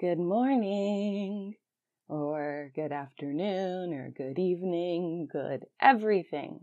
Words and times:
good 0.00 0.18
morning, 0.18 1.54
or 2.08 2.72
good 2.74 2.90
afternoon, 2.90 3.92
or 3.92 4.08
good 4.08 4.38
evening, 4.38 5.28
good 5.30 5.66
everything. 5.78 6.60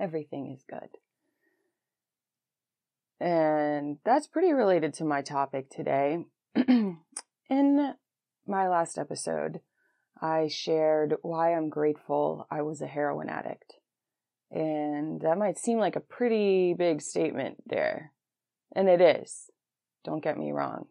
Everything 0.00 0.50
is 0.50 0.64
good. 0.68 0.88
And 3.20 3.98
that's 4.04 4.26
pretty 4.26 4.52
related 4.52 4.92
to 4.94 5.04
my 5.04 5.22
topic 5.22 5.70
today. 5.70 6.24
In 6.56 7.94
my 8.44 8.68
last 8.68 8.98
episode, 8.98 9.60
I 10.20 10.48
shared 10.48 11.14
why 11.22 11.54
I'm 11.54 11.68
grateful 11.68 12.48
I 12.50 12.62
was 12.62 12.82
a 12.82 12.88
heroin 12.88 13.28
addict. 13.28 13.74
And 14.50 15.20
that 15.20 15.38
might 15.38 15.58
seem 15.58 15.78
like 15.78 15.94
a 15.94 16.00
pretty 16.00 16.74
big 16.74 17.02
statement 17.02 17.58
there. 17.66 18.12
And 18.74 18.88
it 18.88 19.00
is. 19.00 19.48
Don't 20.02 20.24
get 20.24 20.36
me 20.36 20.50
wrong. 20.50 20.86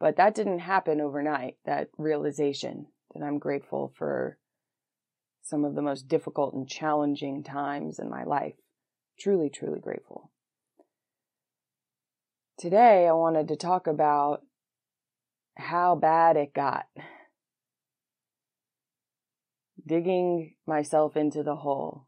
But 0.00 0.16
that 0.16 0.34
didn't 0.34 0.60
happen 0.60 1.00
overnight, 1.00 1.56
that 1.64 1.88
realization 1.98 2.86
that 3.14 3.24
I'm 3.24 3.38
grateful 3.38 3.92
for 3.96 4.38
some 5.42 5.64
of 5.64 5.74
the 5.74 5.82
most 5.82 6.08
difficult 6.08 6.54
and 6.54 6.68
challenging 6.68 7.42
times 7.42 7.98
in 7.98 8.08
my 8.08 8.24
life. 8.24 8.54
Truly, 9.18 9.50
truly 9.50 9.80
grateful. 9.80 10.30
Today, 12.58 13.06
I 13.08 13.12
wanted 13.12 13.48
to 13.48 13.56
talk 13.56 13.86
about 13.86 14.42
how 15.56 15.96
bad 15.96 16.36
it 16.36 16.54
got. 16.54 16.86
Digging 19.86 20.54
myself 20.66 21.16
into 21.16 21.42
the 21.42 21.56
hole. 21.56 22.06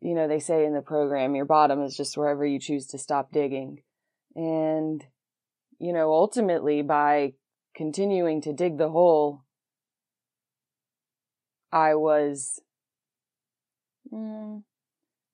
You 0.00 0.14
know, 0.14 0.28
they 0.28 0.38
say 0.38 0.64
in 0.64 0.74
the 0.74 0.82
program, 0.82 1.34
your 1.34 1.46
bottom 1.46 1.82
is 1.82 1.96
just 1.96 2.16
wherever 2.16 2.46
you 2.46 2.60
choose 2.60 2.86
to 2.88 2.98
stop 2.98 3.32
digging. 3.32 3.80
And, 4.36 5.02
you 5.78 5.92
know, 5.92 6.12
ultimately 6.12 6.82
by 6.82 7.32
continuing 7.74 8.42
to 8.42 8.52
dig 8.52 8.76
the 8.76 8.90
hole, 8.90 9.42
I 11.72 11.94
was 11.94 12.60
mm, 14.12 14.62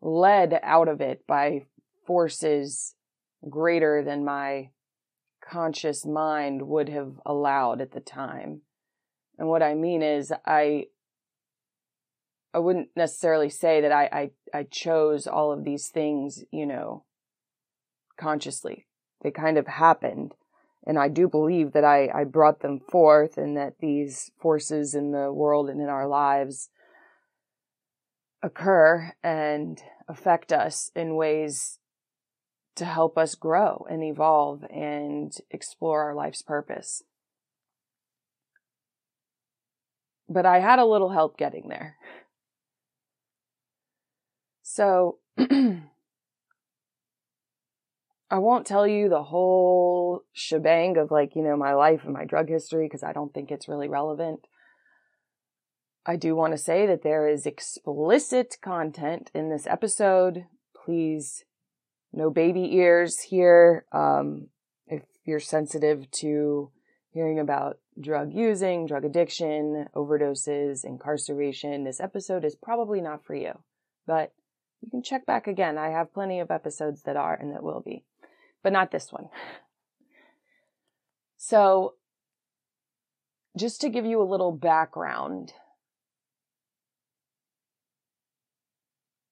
led 0.00 0.60
out 0.62 0.88
of 0.88 1.00
it 1.00 1.26
by 1.26 1.66
forces 2.06 2.94
greater 3.48 4.04
than 4.04 4.24
my 4.24 4.70
conscious 5.44 6.06
mind 6.06 6.62
would 6.62 6.88
have 6.88 7.14
allowed 7.26 7.80
at 7.80 7.90
the 7.90 8.00
time. 8.00 8.62
And 9.36 9.48
what 9.48 9.62
I 9.62 9.74
mean 9.74 10.02
is 10.02 10.32
I 10.46 10.86
I 12.54 12.58
wouldn't 12.58 12.90
necessarily 12.94 13.48
say 13.48 13.80
that 13.80 13.92
I, 13.92 14.04
I, 14.12 14.30
I 14.58 14.62
chose 14.64 15.26
all 15.26 15.52
of 15.52 15.64
these 15.64 15.88
things, 15.88 16.44
you 16.52 16.66
know, 16.66 17.04
consciously. 18.18 18.86
They 19.22 19.30
kind 19.30 19.56
of 19.56 19.66
happened. 19.66 20.34
And 20.86 20.98
I 20.98 21.08
do 21.08 21.28
believe 21.28 21.72
that 21.72 21.84
I, 21.84 22.08
I 22.12 22.24
brought 22.24 22.60
them 22.60 22.80
forth 22.80 23.38
and 23.38 23.56
that 23.56 23.78
these 23.78 24.32
forces 24.40 24.94
in 24.94 25.12
the 25.12 25.32
world 25.32 25.70
and 25.70 25.80
in 25.80 25.88
our 25.88 26.08
lives 26.08 26.70
occur 28.42 29.12
and 29.22 29.80
affect 30.08 30.52
us 30.52 30.90
in 30.96 31.14
ways 31.14 31.78
to 32.74 32.84
help 32.84 33.16
us 33.16 33.34
grow 33.34 33.86
and 33.88 34.02
evolve 34.02 34.64
and 34.70 35.36
explore 35.50 36.02
our 36.02 36.14
life's 36.14 36.42
purpose. 36.42 37.02
But 40.28 40.46
I 40.46 40.60
had 40.60 40.78
a 40.78 40.86
little 40.86 41.10
help 41.10 41.36
getting 41.36 41.68
there. 41.68 41.96
So, 44.62 45.18
I 48.32 48.38
won't 48.38 48.66
tell 48.66 48.86
you 48.86 49.10
the 49.10 49.24
whole 49.24 50.22
shebang 50.32 50.96
of 50.96 51.10
like, 51.10 51.36
you 51.36 51.42
know, 51.42 51.54
my 51.54 51.74
life 51.74 52.00
and 52.04 52.14
my 52.14 52.24
drug 52.24 52.48
history 52.48 52.86
because 52.86 53.02
I 53.02 53.12
don't 53.12 53.34
think 53.34 53.50
it's 53.50 53.68
really 53.68 53.88
relevant. 53.88 54.46
I 56.06 56.16
do 56.16 56.34
want 56.34 56.54
to 56.54 56.58
say 56.58 56.86
that 56.86 57.02
there 57.02 57.28
is 57.28 57.44
explicit 57.44 58.56
content 58.62 59.30
in 59.34 59.50
this 59.50 59.66
episode. 59.66 60.46
Please, 60.74 61.44
no 62.10 62.30
baby 62.30 62.74
ears 62.74 63.20
here. 63.20 63.84
Um, 63.92 64.48
if 64.86 65.02
you're 65.26 65.38
sensitive 65.38 66.10
to 66.12 66.70
hearing 67.10 67.38
about 67.38 67.80
drug 68.00 68.32
using, 68.32 68.86
drug 68.86 69.04
addiction, 69.04 69.88
overdoses, 69.94 70.86
incarceration, 70.86 71.84
this 71.84 72.00
episode 72.00 72.46
is 72.46 72.56
probably 72.56 73.02
not 73.02 73.26
for 73.26 73.34
you. 73.34 73.58
But 74.06 74.32
you 74.80 74.90
can 74.90 75.02
check 75.02 75.26
back 75.26 75.46
again. 75.46 75.76
I 75.76 75.90
have 75.90 76.14
plenty 76.14 76.40
of 76.40 76.50
episodes 76.50 77.02
that 77.02 77.16
are 77.16 77.34
and 77.34 77.52
that 77.52 77.62
will 77.62 77.82
be, 77.84 78.06
but 78.62 78.72
not 78.72 78.90
this 78.90 79.12
one. 79.12 79.28
So, 81.36 81.94
just 83.56 83.80
to 83.80 83.88
give 83.88 84.06
you 84.06 84.22
a 84.22 84.24
little 84.24 84.52
background, 84.52 85.52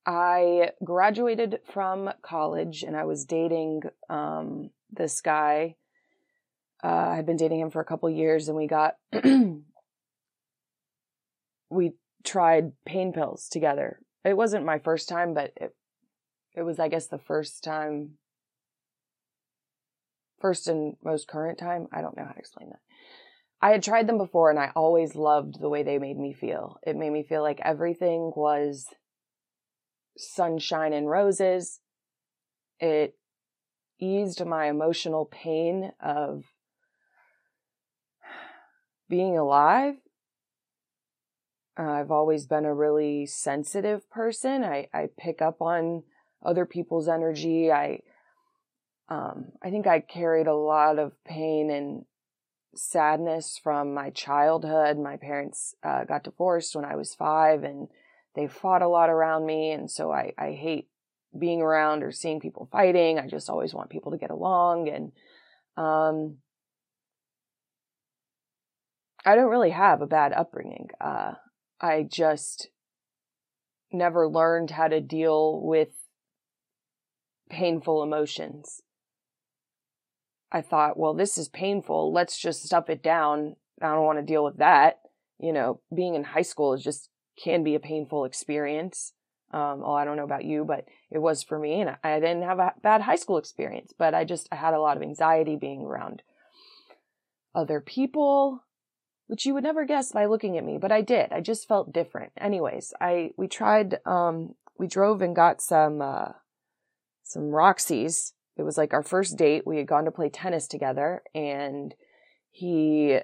I 0.05 0.71
graduated 0.83 1.61
from 1.73 2.11
college 2.23 2.83
and 2.83 2.97
I 2.97 3.05
was 3.05 3.25
dating 3.25 3.83
um, 4.09 4.71
this 4.91 5.21
guy. 5.21 5.77
Uh, 6.83 6.89
I 6.89 7.17
had 7.17 7.27
been 7.27 7.37
dating 7.37 7.61
him 7.61 7.71
for 7.71 7.81
a 7.81 7.85
couple 7.85 8.11
years 8.11 8.49
and 8.49 8.57
we 8.57 8.67
got, 8.67 8.97
we 11.71 11.93
tried 12.25 12.73
pain 12.85 13.13
pills 13.13 13.49
together. 13.49 14.01
It 14.25 14.37
wasn't 14.37 14.65
my 14.65 14.79
first 14.79 15.09
time, 15.09 15.35
but 15.35 15.53
it, 15.57 15.75
it 16.57 16.63
was, 16.63 16.79
I 16.79 16.89
guess, 16.89 17.07
the 17.07 17.19
first 17.19 17.63
time, 17.63 18.19
first 20.41 20.69
and 20.69 20.97
most 21.05 21.29
current 21.29 21.59
time. 21.59 21.89
I 21.93 22.01
don't 22.01 22.17
know 22.17 22.25
how 22.25 22.33
to 22.33 22.39
explain 22.39 22.71
that. 22.71 22.81
I 23.63 23.73
had 23.73 23.83
tried 23.83 24.07
them 24.07 24.19
before 24.19 24.51
and 24.51 24.59
I 24.59 24.73
always 24.75 25.15
loved 25.15 25.61
the 25.61 25.69
way 25.69 25.83
they 25.83 25.99
made 25.99 26.19
me 26.19 26.33
feel. 26.33 26.79
It 26.83 26.97
made 26.97 27.11
me 27.11 27.23
feel 27.23 27.43
like 27.43 27.61
everything 27.63 28.33
was 28.35 28.87
sunshine 30.17 30.93
and 30.93 31.09
roses. 31.09 31.81
It 32.79 33.17
eased 34.01 34.45
my 34.45 34.67
emotional 34.67 35.27
pain 35.27 35.93
of 36.01 36.45
being 39.09 39.37
alive. 39.37 39.97
I've 41.77 42.11
always 42.11 42.47
been 42.47 42.65
a 42.65 42.75
really 42.75 43.27
sensitive 43.27 44.09
person. 44.11 44.65
I, 44.65 44.89
I 44.93 45.09
pick 45.19 45.43
up 45.43 45.61
on 45.61 46.05
other 46.45 46.65
people's 46.65 47.09
energy. 47.09 47.71
I, 47.71 48.01
um, 49.11 49.47
I 49.63 49.71
think 49.71 49.87
I 49.87 50.01
carried 50.01 50.47
a 50.47 50.55
lot 50.55 50.99
of 50.99 51.13
pain 51.25 51.71
and 51.71 52.05
sadness 52.75 53.59
from 53.63 53.93
my 53.93 54.11
childhood. 54.11 54.99
My 54.99 55.17
parents 55.17 55.75
uh, 55.83 56.05
got 56.05 56.25
divorced 56.25 56.77
when 56.77 56.85
I 56.85 56.95
was 56.95 57.15
five, 57.15 57.65
and 57.65 57.89
they 58.37 58.47
fought 58.47 58.83
a 58.83 58.89
lot 58.89 59.11
around 59.11 59.45
me. 59.45 59.73
And 59.73 59.91
so 59.91 60.13
I, 60.13 60.33
I 60.39 60.53
hate 60.53 60.89
being 61.37 61.61
around 61.61 62.05
or 62.05 62.13
seeing 62.13 62.41
people 62.41 62.69
fighting. 62.71 63.19
I 63.19 63.27
just 63.27 63.51
always 63.51 63.75
want 63.75 63.91
people 63.91 64.13
to 64.13 64.19
get 64.19 64.31
along. 64.31 64.89
And, 64.89 65.13
um, 65.77 66.37
I 69.25 69.35
don't 69.35 69.51
really 69.51 69.71
have 69.71 70.01
a 70.01 70.07
bad 70.07 70.33
upbringing. 70.33 70.89
Uh, 71.01 71.33
I 71.81 72.05
just 72.05 72.69
never 73.93 74.29
learned 74.29 74.71
how 74.71 74.89
to 74.89 75.01
deal 75.01 75.61
with 75.61 75.91
painful 77.51 78.03
emotions. 78.03 78.83
I 80.53 80.63
thought, 80.63 80.99
well, 80.99 81.15
this 81.15 81.39
is 81.39 81.49
painful. 81.49 82.13
Let's 82.13 82.39
just 82.39 82.65
stuff 82.65 82.91
it 82.91 83.03
down. 83.03 83.57
I 83.81 83.95
don't 83.95 84.05
want 84.05 84.19
to 84.19 84.25
deal 84.25 84.45
with 84.45 84.59
that. 84.59 85.01
You 85.39 85.53
know, 85.53 85.81
being 85.95 86.15
in 86.15 86.25
high 86.25 86.43
school 86.43 86.75
is 86.75 86.83
just 86.83 87.09
can 87.43 87.63
be 87.63 87.75
a 87.75 87.81
painful 87.81 88.25
experience. 88.25 89.13
Um, 89.53 89.81
well, 89.81 89.95
I 89.95 90.05
don't 90.05 90.17
know 90.17 90.25
about 90.25 90.45
you, 90.45 90.65
but 90.65 90.85
it 91.11 91.19
was 91.19 91.43
for 91.43 91.59
me. 91.59 91.81
And 91.81 91.97
I 92.05 92.21
didn't 92.21 92.43
have 92.43 92.59
a 92.59 92.73
bad 92.83 93.01
high 93.01 93.17
school 93.17 93.39
experience, 93.39 93.93
but 93.97 94.15
I 94.15 94.25
just, 94.25 94.49
I 94.53 94.57
had 94.57 94.75
a 94.75 94.81
lot 94.81 94.97
of 94.97 95.03
anxiety 95.03 95.57
being 95.57 95.83
around 95.83 96.23
other 97.55 97.81
people, 97.81 98.63
which 99.27 99.47
you 99.47 99.55
would 99.55 99.65
never 99.65 99.85
guess 99.85 100.13
by 100.13 100.27
looking 100.27 100.57
at 100.57 100.65
me, 100.65 100.79
but 100.79 100.93
I 100.93 101.01
did. 101.01 101.33
I 101.33 101.41
just 101.41 101.67
felt 101.67 101.93
different. 101.93 102.33
Anyways, 102.37 102.93
I, 103.01 103.31
we 103.37 103.49
tried, 103.49 103.99
um, 104.07 104.55
we 104.79 104.87
drove 104.87 105.21
and 105.21 105.35
got 105.35 105.61
some, 105.61 106.01
uh, 106.01 106.33
some 107.25 107.51
Roxy's. 107.51 108.35
It 108.61 108.65
was 108.65 108.77
like 108.77 108.93
our 108.93 109.03
first 109.03 109.39
date. 109.39 109.67
We 109.67 109.79
had 109.79 109.87
gone 109.87 110.05
to 110.05 110.11
play 110.11 110.29
tennis 110.29 110.69
together 110.69 111.23
and 111.35 111.95
he 112.51 113.19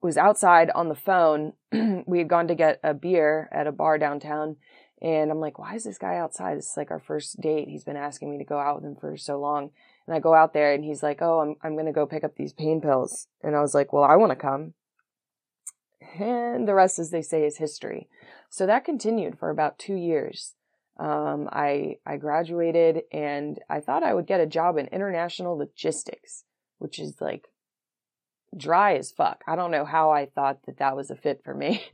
was 0.00 0.16
outside 0.16 0.70
on 0.74 0.88
the 0.88 0.94
phone. 0.94 1.52
we 2.06 2.16
had 2.16 2.28
gone 2.28 2.48
to 2.48 2.54
get 2.54 2.80
a 2.82 2.94
beer 2.94 3.50
at 3.52 3.66
a 3.66 3.72
bar 3.72 3.98
downtown. 3.98 4.56
And 5.02 5.30
I'm 5.30 5.38
like, 5.38 5.58
why 5.58 5.74
is 5.74 5.84
this 5.84 5.98
guy 5.98 6.16
outside? 6.16 6.56
This 6.56 6.70
is 6.70 6.76
like 6.78 6.90
our 6.90 6.98
first 6.98 7.38
date. 7.42 7.68
He's 7.68 7.84
been 7.84 7.98
asking 7.98 8.30
me 8.30 8.38
to 8.38 8.44
go 8.44 8.58
out 8.58 8.76
with 8.76 8.84
him 8.84 8.96
for 8.96 9.18
so 9.18 9.38
long. 9.38 9.68
And 10.06 10.16
I 10.16 10.18
go 10.18 10.34
out 10.34 10.54
there 10.54 10.72
and 10.72 10.82
he's 10.82 11.02
like, 11.02 11.20
oh, 11.20 11.40
I'm, 11.40 11.56
I'm 11.62 11.74
going 11.74 11.84
to 11.84 11.92
go 11.92 12.06
pick 12.06 12.24
up 12.24 12.36
these 12.36 12.54
pain 12.54 12.80
pills. 12.80 13.28
And 13.42 13.54
I 13.54 13.60
was 13.60 13.74
like, 13.74 13.92
well, 13.92 14.04
I 14.04 14.16
want 14.16 14.30
to 14.30 14.36
come. 14.36 14.72
And 16.18 16.66
the 16.66 16.74
rest, 16.74 16.98
as 16.98 17.10
they 17.10 17.20
say, 17.20 17.44
is 17.44 17.58
history. 17.58 18.08
So 18.48 18.64
that 18.64 18.86
continued 18.86 19.38
for 19.38 19.50
about 19.50 19.78
two 19.78 19.96
years. 19.96 20.54
Um, 20.98 21.48
I 21.50 21.96
I 22.06 22.16
graduated 22.18 23.02
and 23.12 23.58
I 23.68 23.80
thought 23.80 24.04
I 24.04 24.14
would 24.14 24.26
get 24.26 24.40
a 24.40 24.46
job 24.46 24.78
in 24.78 24.86
international 24.86 25.58
logistics, 25.58 26.44
which 26.78 26.98
is 26.98 27.20
like 27.20 27.48
dry 28.56 28.96
as 28.96 29.10
fuck. 29.10 29.42
I 29.46 29.56
don't 29.56 29.72
know 29.72 29.84
how 29.84 30.10
I 30.10 30.26
thought 30.26 30.60
that 30.66 30.78
that 30.78 30.96
was 30.96 31.10
a 31.10 31.16
fit 31.16 31.42
for 31.44 31.54
me. 31.54 31.84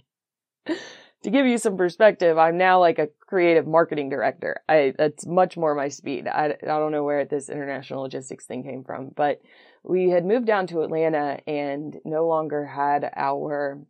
to 0.67 1.31
give 1.31 1.47
you 1.47 1.59
some 1.59 1.77
perspective, 1.77 2.39
I'm 2.39 2.59
now 2.59 2.81
like 2.81 2.99
a 2.99 3.09
creative 3.21 3.67
marketing 3.67 4.09
director. 4.09 4.63
I 4.69 4.95
that's 4.97 5.27
much 5.27 5.57
more 5.57 5.75
my 5.75 5.89
speed. 5.89 6.27
I, 6.29 6.57
I 6.63 6.67
don't 6.67 6.93
know 6.93 7.05
where 7.05 7.25
this 7.25 7.49
international 7.49 8.03
logistics 8.03 8.47
thing 8.47 8.63
came 8.63 8.85
from, 8.85 9.11
but 9.15 9.41
we 9.83 10.11
had 10.11 10.25
moved 10.25 10.47
down 10.47 10.67
to 10.69 10.83
Atlanta 10.83 11.41
and 11.47 11.97
no 12.05 12.27
longer 12.27 12.67
had 12.67 13.11
our 13.17 13.81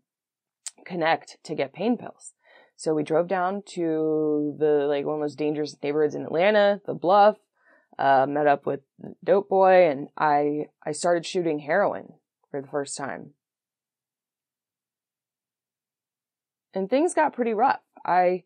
connect 0.85 1.39
to 1.45 1.55
get 1.55 1.73
pain 1.73 1.97
pills. 1.97 2.33
So 2.81 2.95
we 2.95 3.03
drove 3.03 3.29
down 3.29 3.63
to 3.75 4.57
the 4.59 4.87
like 4.89 5.05
one 5.05 5.17
of 5.17 5.21
the 5.21 5.25
most 5.25 5.37
dangerous 5.37 5.77
neighborhoods 5.83 6.15
in 6.15 6.23
Atlanta, 6.23 6.81
the 6.87 6.95
Bluff. 6.95 7.37
Uh, 7.99 8.25
met 8.27 8.47
up 8.47 8.65
with 8.65 8.81
Dope 9.23 9.51
Boy, 9.51 9.91
and 9.91 10.09
I 10.17 10.69
I 10.83 10.93
started 10.93 11.27
shooting 11.27 11.59
heroin 11.59 12.15
for 12.51 12.63
the 12.63 12.69
first 12.69 12.97
time. 12.97 13.35
And 16.73 16.89
things 16.89 17.13
got 17.13 17.35
pretty 17.35 17.53
rough. 17.53 17.81
I 18.03 18.45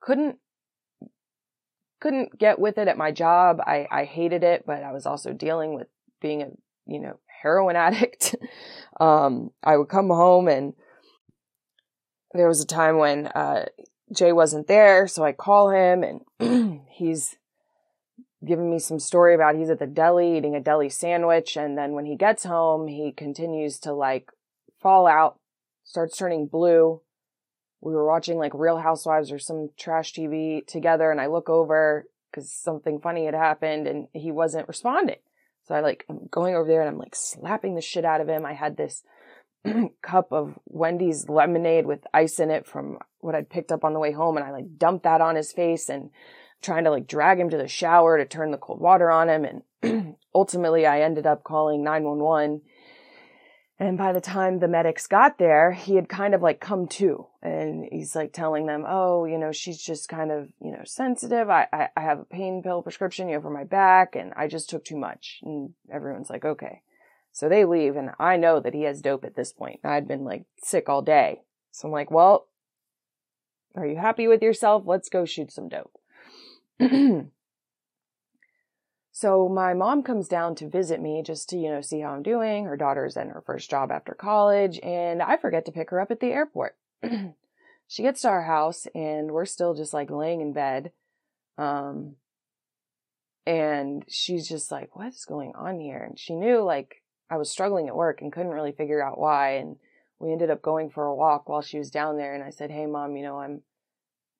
couldn't 0.00 0.38
couldn't 2.00 2.38
get 2.38 2.58
with 2.58 2.78
it 2.78 2.88
at 2.88 2.96
my 2.96 3.10
job. 3.10 3.60
I, 3.66 3.86
I 3.90 4.04
hated 4.04 4.42
it, 4.44 4.64
but 4.64 4.82
I 4.82 4.92
was 4.92 5.04
also 5.04 5.34
dealing 5.34 5.74
with 5.74 5.88
being 6.22 6.40
a, 6.40 6.48
you 6.86 7.00
know, 7.00 7.18
heroin 7.42 7.76
addict. 7.76 8.34
um, 8.98 9.50
I 9.62 9.76
would 9.76 9.90
come 9.90 10.08
home 10.08 10.48
and 10.48 10.72
there 12.34 12.48
was 12.48 12.60
a 12.60 12.66
time 12.66 12.98
when, 12.98 13.28
uh, 13.28 13.66
Jay 14.12 14.32
wasn't 14.32 14.66
there. 14.66 15.06
So 15.06 15.24
I 15.24 15.32
call 15.32 15.70
him 15.70 16.04
and 16.38 16.80
he's 16.90 17.36
giving 18.44 18.70
me 18.70 18.78
some 18.78 18.98
story 18.98 19.34
about 19.34 19.56
he's 19.56 19.70
at 19.70 19.78
the 19.78 19.86
deli 19.86 20.36
eating 20.36 20.54
a 20.54 20.60
deli 20.60 20.88
sandwich. 20.88 21.56
And 21.56 21.76
then 21.76 21.92
when 21.92 22.06
he 22.06 22.16
gets 22.16 22.44
home, 22.44 22.88
he 22.88 23.12
continues 23.12 23.78
to 23.80 23.92
like 23.92 24.30
fall 24.80 25.06
out, 25.06 25.38
starts 25.84 26.16
turning 26.16 26.46
blue. 26.46 27.00
We 27.80 27.92
were 27.92 28.06
watching 28.06 28.38
like 28.38 28.52
Real 28.54 28.78
Housewives 28.78 29.30
or 29.30 29.38
some 29.38 29.70
trash 29.76 30.12
TV 30.12 30.66
together. 30.66 31.10
And 31.10 31.20
I 31.20 31.26
look 31.26 31.48
over 31.48 32.06
because 32.30 32.50
something 32.50 33.00
funny 33.00 33.26
had 33.26 33.34
happened 33.34 33.86
and 33.86 34.08
he 34.12 34.30
wasn't 34.30 34.68
responding. 34.68 35.18
So 35.66 35.74
I 35.74 35.80
like, 35.80 36.04
I'm 36.08 36.28
going 36.30 36.54
over 36.54 36.68
there 36.68 36.80
and 36.80 36.90
I'm 36.90 36.98
like 36.98 37.14
slapping 37.14 37.74
the 37.74 37.80
shit 37.80 38.04
out 38.04 38.20
of 38.20 38.28
him. 38.28 38.44
I 38.44 38.52
had 38.52 38.76
this 38.76 39.02
cup 40.02 40.32
of 40.32 40.58
Wendy's 40.66 41.28
lemonade 41.28 41.86
with 41.86 42.06
ice 42.12 42.38
in 42.38 42.50
it 42.50 42.66
from 42.66 42.98
what 43.20 43.34
I'd 43.34 43.50
picked 43.50 43.72
up 43.72 43.84
on 43.84 43.92
the 43.92 44.00
way 44.00 44.12
home. 44.12 44.36
And 44.36 44.44
I 44.44 44.50
like 44.50 44.78
dumped 44.78 45.04
that 45.04 45.20
on 45.20 45.36
his 45.36 45.52
face 45.52 45.88
and 45.88 46.10
trying 46.62 46.84
to 46.84 46.90
like 46.90 47.06
drag 47.06 47.38
him 47.38 47.50
to 47.50 47.56
the 47.56 47.68
shower 47.68 48.18
to 48.18 48.24
turn 48.24 48.50
the 48.50 48.58
cold 48.58 48.80
water 48.80 49.10
on 49.10 49.28
him. 49.28 49.62
And 49.82 50.16
ultimately 50.34 50.86
I 50.86 51.00
ended 51.00 51.26
up 51.26 51.44
calling 51.44 51.82
911. 51.82 52.62
And 53.76 53.98
by 53.98 54.12
the 54.12 54.20
time 54.20 54.60
the 54.60 54.68
medics 54.68 55.06
got 55.08 55.38
there, 55.38 55.72
he 55.72 55.96
had 55.96 56.08
kind 56.08 56.32
of 56.32 56.42
like 56.42 56.60
come 56.60 56.86
to 56.88 57.26
and 57.42 57.88
he's 57.90 58.14
like 58.14 58.32
telling 58.32 58.66
them, 58.66 58.84
Oh, 58.86 59.24
you 59.24 59.36
know, 59.36 59.50
she's 59.50 59.82
just 59.82 60.08
kind 60.08 60.30
of, 60.30 60.48
you 60.60 60.70
know, 60.70 60.82
sensitive. 60.84 61.50
I, 61.50 61.66
I, 61.72 61.88
I 61.96 62.02
have 62.02 62.20
a 62.20 62.24
pain 62.24 62.62
pill 62.62 62.82
prescription, 62.82 63.28
you 63.28 63.34
know, 63.34 63.42
for 63.42 63.50
my 63.50 63.64
back 63.64 64.14
and 64.14 64.32
I 64.36 64.46
just 64.46 64.70
took 64.70 64.84
too 64.84 64.96
much. 64.96 65.40
And 65.42 65.74
everyone's 65.92 66.30
like, 66.30 66.44
okay. 66.44 66.82
So 67.34 67.48
they 67.48 67.64
leave 67.64 67.96
and 67.96 68.12
I 68.20 68.36
know 68.36 68.60
that 68.60 68.74
he 68.74 68.82
has 68.82 69.02
dope 69.02 69.24
at 69.24 69.34
this 69.34 69.52
point. 69.52 69.80
I'd 69.82 70.06
been 70.06 70.24
like 70.24 70.44
sick 70.62 70.88
all 70.88 71.02
day. 71.02 71.42
So 71.72 71.88
I'm 71.88 71.92
like, 71.92 72.08
well, 72.08 72.46
are 73.74 73.84
you 73.84 73.96
happy 73.96 74.28
with 74.28 74.40
yourself? 74.40 74.84
Let's 74.86 75.08
go 75.08 75.24
shoot 75.24 75.50
some 75.50 75.68
dope. 75.68 75.98
so 79.10 79.48
my 79.48 79.74
mom 79.74 80.04
comes 80.04 80.28
down 80.28 80.54
to 80.54 80.68
visit 80.68 81.02
me 81.02 81.24
just 81.26 81.48
to, 81.48 81.58
you 81.58 81.70
know, 81.70 81.80
see 81.80 81.98
how 81.98 82.10
I'm 82.10 82.22
doing. 82.22 82.66
Her 82.66 82.76
daughter's 82.76 83.16
in 83.16 83.30
her 83.30 83.42
first 83.44 83.68
job 83.68 83.90
after 83.90 84.14
college 84.14 84.78
and 84.84 85.20
I 85.20 85.36
forget 85.36 85.66
to 85.66 85.72
pick 85.72 85.90
her 85.90 86.00
up 86.00 86.12
at 86.12 86.20
the 86.20 86.30
airport. 86.30 86.76
she 87.88 88.02
gets 88.04 88.22
to 88.22 88.28
our 88.28 88.44
house 88.44 88.86
and 88.94 89.32
we're 89.32 89.44
still 89.44 89.74
just 89.74 89.92
like 89.92 90.08
laying 90.08 90.40
in 90.40 90.52
bed. 90.52 90.92
Um, 91.58 92.14
and 93.44 94.04
she's 94.06 94.48
just 94.48 94.70
like, 94.70 94.94
what's 94.94 95.24
going 95.24 95.52
on 95.56 95.80
here? 95.80 95.98
And 95.98 96.16
she 96.16 96.36
knew 96.36 96.62
like 96.62 97.02
I 97.30 97.36
was 97.36 97.50
struggling 97.50 97.88
at 97.88 97.96
work 97.96 98.20
and 98.20 98.32
couldn't 98.32 98.52
really 98.52 98.72
figure 98.72 99.02
out 99.02 99.18
why. 99.18 99.52
And 99.52 99.76
we 100.18 100.32
ended 100.32 100.50
up 100.50 100.62
going 100.62 100.90
for 100.90 101.06
a 101.06 101.14
walk 101.14 101.48
while 101.48 101.62
she 101.62 101.78
was 101.78 101.90
down 101.90 102.16
there. 102.16 102.34
And 102.34 102.44
I 102.44 102.50
said, 102.50 102.70
Hey 102.70 102.86
mom, 102.86 103.16
you 103.16 103.22
know, 103.22 103.38
I'm, 103.40 103.62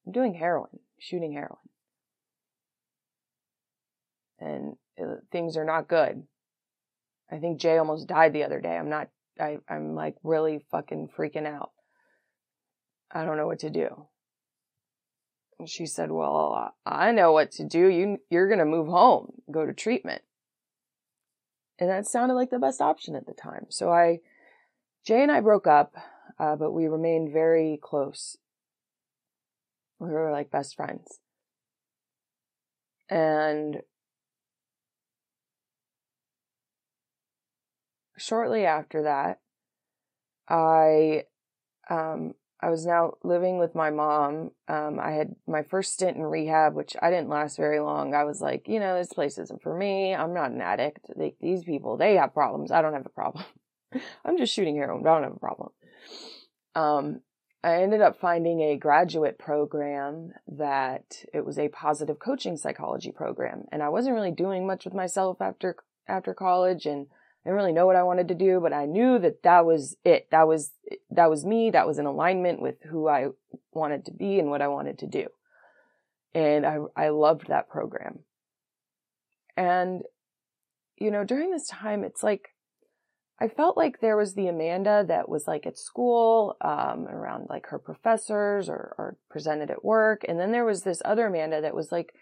I'm 0.06 0.12
doing 0.12 0.34
heroin, 0.34 0.78
shooting 0.98 1.32
heroin 1.32 1.58
and 4.44 4.76
uh, 5.00 5.16
things 5.32 5.56
are 5.56 5.64
not 5.64 5.88
good. 5.88 6.22
I 7.30 7.38
think 7.38 7.60
Jay 7.60 7.78
almost 7.78 8.06
died 8.06 8.32
the 8.32 8.44
other 8.44 8.60
day. 8.60 8.76
I'm 8.76 8.90
not, 8.90 9.08
I, 9.40 9.58
I'm 9.68 9.94
like 9.94 10.16
really 10.22 10.64
fucking 10.70 11.08
freaking 11.16 11.46
out. 11.46 11.72
I 13.10 13.24
don't 13.24 13.36
know 13.36 13.46
what 13.46 13.60
to 13.60 13.70
do. 13.70 14.06
And 15.58 15.68
she 15.68 15.86
said, 15.86 16.10
well, 16.10 16.74
I 16.84 17.12
know 17.12 17.32
what 17.32 17.52
to 17.52 17.64
do. 17.64 17.86
You, 17.86 18.18
you're 18.28 18.48
going 18.48 18.58
to 18.58 18.64
move 18.64 18.88
home, 18.88 19.32
go 19.50 19.64
to 19.64 19.72
treatment. 19.72 20.22
And 21.78 21.90
that 21.90 22.06
sounded 22.06 22.34
like 22.34 22.50
the 22.50 22.58
best 22.58 22.80
option 22.80 23.16
at 23.16 23.26
the 23.26 23.32
time. 23.32 23.66
So 23.68 23.90
I, 23.90 24.20
Jay 25.04 25.22
and 25.22 25.32
I 25.32 25.40
broke 25.40 25.66
up, 25.66 25.94
uh, 26.38 26.56
but 26.56 26.72
we 26.72 26.86
remained 26.86 27.32
very 27.32 27.78
close. 27.82 28.36
We 29.98 30.08
were 30.08 30.30
like 30.30 30.50
best 30.50 30.76
friends. 30.76 31.20
And 33.08 33.82
shortly 38.16 38.64
after 38.64 39.02
that, 39.02 39.40
I 40.48 41.24
um, 41.90 42.34
I 42.64 42.70
was 42.70 42.86
now 42.86 43.18
living 43.22 43.58
with 43.58 43.74
my 43.74 43.90
mom. 43.90 44.52
Um, 44.68 44.98
I 44.98 45.10
had 45.10 45.36
my 45.46 45.64
first 45.64 45.92
stint 45.92 46.16
in 46.16 46.22
rehab, 46.22 46.74
which 46.74 46.96
I 47.02 47.10
didn't 47.10 47.28
last 47.28 47.58
very 47.58 47.78
long. 47.78 48.14
I 48.14 48.24
was 48.24 48.40
like, 48.40 48.68
you 48.68 48.80
know, 48.80 48.96
this 48.96 49.12
place 49.12 49.36
isn't 49.36 49.60
for 49.60 49.76
me. 49.76 50.14
I'm 50.14 50.32
not 50.32 50.50
an 50.50 50.62
addict. 50.62 51.10
They, 51.14 51.34
these 51.42 51.62
people, 51.62 51.98
they 51.98 52.14
have 52.14 52.32
problems. 52.32 52.70
I 52.70 52.80
don't 52.80 52.94
have 52.94 53.04
a 53.04 53.10
problem. 53.10 53.44
I'm 54.24 54.38
just 54.38 54.54
shooting 54.54 54.76
heroin. 54.76 55.06
I 55.06 55.12
don't 55.12 55.24
have 55.24 55.36
a 55.36 55.38
problem. 55.38 55.72
Um, 56.74 57.20
I 57.62 57.82
ended 57.82 58.00
up 58.00 58.18
finding 58.18 58.62
a 58.62 58.78
graduate 58.78 59.38
program 59.38 60.32
that 60.48 61.22
it 61.34 61.44
was 61.44 61.58
a 61.58 61.68
positive 61.68 62.18
coaching 62.18 62.56
psychology 62.56 63.12
program, 63.12 63.64
and 63.72 63.82
I 63.82 63.90
wasn't 63.90 64.14
really 64.14 64.32
doing 64.32 64.66
much 64.66 64.86
with 64.86 64.94
myself 64.94 65.42
after 65.42 65.76
after 66.08 66.32
college, 66.32 66.86
and 66.86 67.08
I 67.44 67.50
didn't 67.50 67.56
really 67.56 67.72
know 67.72 67.86
what 67.86 67.96
I 67.96 68.04
wanted 68.04 68.28
to 68.28 68.34
do, 68.34 68.58
but 68.60 68.72
I 68.72 68.86
knew 68.86 69.18
that 69.18 69.42
that 69.42 69.66
was 69.66 69.96
it. 70.02 70.30
That 70.30 70.48
was, 70.48 70.72
that 71.10 71.28
was 71.28 71.44
me. 71.44 71.70
That 71.70 71.86
was 71.86 71.98
in 71.98 72.06
alignment 72.06 72.62
with 72.62 72.76
who 72.84 73.06
I 73.06 73.28
wanted 73.72 74.06
to 74.06 74.12
be 74.12 74.38
and 74.38 74.48
what 74.48 74.62
I 74.62 74.68
wanted 74.68 74.98
to 75.00 75.06
do. 75.06 75.26
And 76.34 76.64
I, 76.64 76.78
I 76.96 77.08
loved 77.10 77.48
that 77.48 77.68
program. 77.68 78.20
And, 79.56 80.02
you 80.96 81.10
know, 81.10 81.22
during 81.22 81.50
this 81.50 81.68
time, 81.68 82.02
it's 82.02 82.22
like, 82.22 82.48
I 83.38 83.48
felt 83.48 83.76
like 83.76 84.00
there 84.00 84.16
was 84.16 84.34
the 84.34 84.48
Amanda 84.48 85.04
that 85.06 85.28
was 85.28 85.46
like 85.46 85.66
at 85.66 85.76
school, 85.76 86.56
um, 86.60 87.06
around 87.08 87.48
like 87.50 87.66
her 87.66 87.78
professors 87.78 88.68
or, 88.68 88.94
or 88.96 89.16
presented 89.28 89.70
at 89.70 89.84
work. 89.84 90.24
And 90.26 90.40
then 90.40 90.50
there 90.50 90.64
was 90.64 90.82
this 90.82 91.02
other 91.04 91.26
Amanda 91.26 91.60
that 91.60 91.74
was 91.74 91.92
like 91.92 92.14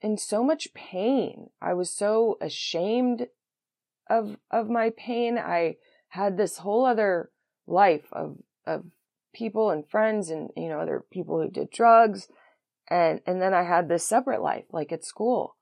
in 0.00 0.18
so 0.18 0.42
much 0.42 0.74
pain. 0.74 1.50
I 1.62 1.74
was 1.74 1.90
so 1.90 2.36
ashamed 2.40 3.28
of 4.08 4.36
of 4.50 4.68
my 4.68 4.90
pain. 4.96 5.38
I 5.38 5.76
had 6.08 6.36
this 6.36 6.58
whole 6.58 6.84
other 6.84 7.30
life 7.66 8.06
of 8.12 8.38
of 8.66 8.84
people 9.34 9.70
and 9.70 9.88
friends 9.88 10.30
and 10.30 10.50
you 10.56 10.68
know 10.68 10.80
other 10.80 11.04
people 11.10 11.40
who 11.40 11.50
did 11.50 11.70
drugs 11.70 12.28
and 12.88 13.20
and 13.26 13.40
then 13.40 13.54
I 13.54 13.62
had 13.62 13.88
this 13.88 14.06
separate 14.06 14.42
life 14.42 14.64
like 14.72 14.92
at 14.92 15.04
school. 15.04 15.56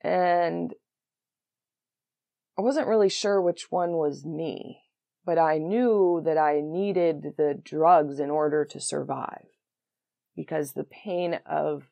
And 0.00 0.74
I 2.58 2.62
wasn't 2.62 2.88
really 2.88 3.08
sure 3.08 3.40
which 3.40 3.70
one 3.70 3.92
was 3.92 4.24
me, 4.24 4.82
but 5.24 5.38
I 5.38 5.58
knew 5.58 6.22
that 6.24 6.38
I 6.38 6.60
needed 6.60 7.34
the 7.36 7.58
drugs 7.60 8.20
in 8.20 8.30
order 8.30 8.64
to 8.66 8.80
survive 8.80 9.46
because 10.36 10.72
the 10.72 10.84
pain 10.84 11.40
of 11.46 11.88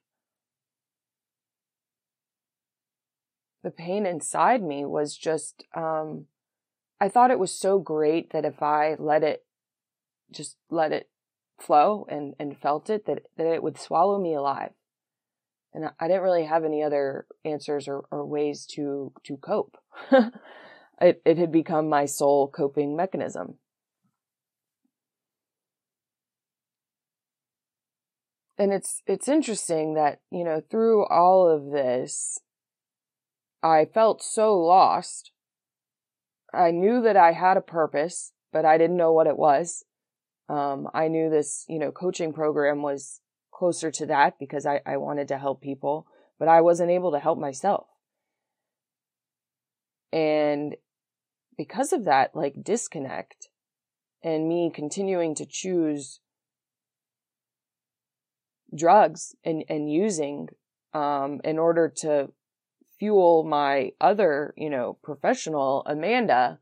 the 3.63 3.71
pain 3.71 4.07
inside 4.07 4.63
me 4.63 4.85
was 4.85 5.17
just, 5.17 5.65
um, 5.75 6.27
I 7.01 7.09
thought 7.09 7.31
it 7.31 7.39
was 7.39 7.53
so 7.53 7.79
great 7.79 8.33
that 8.33 8.45
if 8.45 8.63
I 8.63 8.97
let 8.99 9.23
it, 9.23 9.45
just 10.31 10.57
let 10.71 10.93
it 10.93 11.09
flow 11.61 12.07
and, 12.09 12.35
and 12.39 12.59
felt 12.59 12.91
it, 12.91 13.07
that, 13.07 13.23
that 13.37 13.47
it 13.47 13.63
would 13.63 13.79
swallow 13.79 14.21
me 14.21 14.35
alive. 14.35 14.73
And 15.75 15.91
I 15.99 16.09
didn't 16.09 16.23
really 16.23 16.45
have 16.45 16.65
any 16.65 16.83
other 16.83 17.27
answers 17.45 17.89
or, 17.89 18.05
or 18.11 18.27
ways 18.27 18.67
to, 18.75 19.13
to 19.25 19.37
cope. 19.37 19.79
it, 21.01 21.23
it 21.25 21.39
had 21.39 21.53
become 21.53 21.89
my 21.89 22.05
sole 22.05 22.49
coping 22.49 22.97
mechanism. 22.97 23.59
and 28.63 28.73
it's 28.73 29.03
it's 29.07 29.29
interesting 29.29 29.95
that, 29.95 30.21
you 30.31 30.45
know, 30.45 30.63
through 30.71 31.05
all 31.07 31.49
of 31.49 31.73
this 31.73 32.39
I 33.63 33.85
felt 33.85 34.23
so 34.23 34.59
lost. 34.59 35.31
I 36.53 36.71
knew 36.71 37.01
that 37.03 37.17
I 37.17 37.33
had 37.33 37.57
a 37.57 37.63
purpose, 37.63 38.33
but 38.53 38.65
I 38.65 38.77
didn't 38.77 38.97
know 38.97 39.13
what 39.13 39.27
it 39.27 39.39
was. 39.39 39.85
Um, 40.49 40.89
I 40.93 41.09
knew 41.09 41.31
this, 41.31 41.65
you 41.69 41.79
know, 41.79 41.93
coaching 41.93 42.33
program 42.33 42.83
was 42.83 43.21
closer 43.53 43.91
to 43.93 44.07
that 44.07 44.39
because 44.39 44.67
I, 44.67 44.81
I 44.85 44.97
wanted 44.97 45.29
to 45.29 45.39
help 45.39 45.63
people, 45.63 46.07
but 46.39 46.49
I 46.49 46.61
wasn't 46.61 46.91
able 46.91 47.13
to 47.13 47.21
help 47.21 47.39
myself. 47.39 47.87
And 50.13 50.77
because 51.57 51.93
of 51.93 52.05
that, 52.05 52.35
like 52.35 52.63
disconnect 52.63 53.49
and 54.23 54.49
me 54.49 54.71
continuing 54.75 55.35
to 55.37 55.47
choose 55.47 56.21
drugs 58.77 59.35
and, 59.45 59.65
and 59.69 59.91
using, 59.91 60.49
um, 60.93 61.41
in 61.45 61.59
order 61.59 61.89
to 61.89 62.31
fuel 63.03 63.43
my 63.43 63.91
other, 64.01 64.55
you 64.57 64.71
know, 64.71 64.97
professional 65.03 65.83
Amanda, 65.87 66.61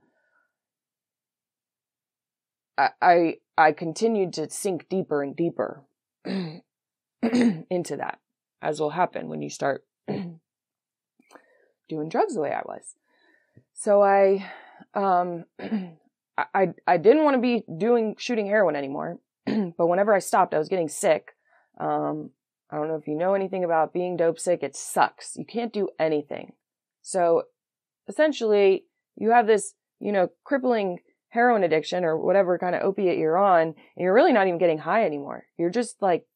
I, 2.78 3.36
I, 3.58 3.72
continued 3.72 4.32
to 4.32 4.48
sink 4.48 4.88
deeper 4.88 5.22
and 5.22 5.36
deeper 5.36 5.82
into 6.24 7.96
that, 7.98 8.20
as 8.62 8.80
will 8.80 8.88
happen 8.88 9.28
when 9.28 9.42
you 9.42 9.50
start 9.50 9.84
doing 10.08 10.40
drugs 12.08 12.32
the 12.32 12.40
way 12.40 12.52
I 12.52 12.62
was. 12.64 12.94
So 13.74 14.02
I, 14.02 14.50
um, 14.94 15.44
I, 16.38 16.72
I 16.86 16.96
didn't 16.96 17.24
want 17.24 17.34
to 17.34 17.42
be 17.42 17.64
doing 17.76 18.16
shooting 18.18 18.46
heroin 18.46 18.76
anymore, 18.76 19.18
but 19.44 19.86
whenever 19.86 20.14
I 20.14 20.20
stopped, 20.20 20.54
I 20.54 20.58
was 20.58 20.70
getting 20.70 20.88
sick. 20.88 21.36
Um, 21.78 22.30
I 22.70 22.76
don't 22.76 22.88
know 22.88 22.96
if 22.96 23.08
you 23.08 23.16
know 23.16 23.34
anything 23.34 23.64
about 23.64 23.92
being 23.92 24.16
dope 24.16 24.38
sick. 24.38 24.62
It 24.62 24.76
sucks. 24.76 25.36
You 25.36 25.44
can't 25.44 25.72
do 25.72 25.88
anything. 25.98 26.52
So 27.02 27.44
essentially, 28.08 28.84
you 29.16 29.30
have 29.30 29.46
this, 29.46 29.74
you 29.98 30.12
know, 30.12 30.28
crippling 30.44 30.98
heroin 31.30 31.64
addiction 31.64 32.04
or 32.04 32.18
whatever 32.18 32.58
kind 32.58 32.74
of 32.74 32.82
opiate 32.82 33.18
you're 33.18 33.38
on, 33.38 33.62
and 33.62 33.74
you're 33.96 34.14
really 34.14 34.32
not 34.32 34.46
even 34.46 34.58
getting 34.58 34.78
high 34.78 35.04
anymore. 35.04 35.44
You're 35.56 35.70
just 35.70 36.00
like 36.00 36.26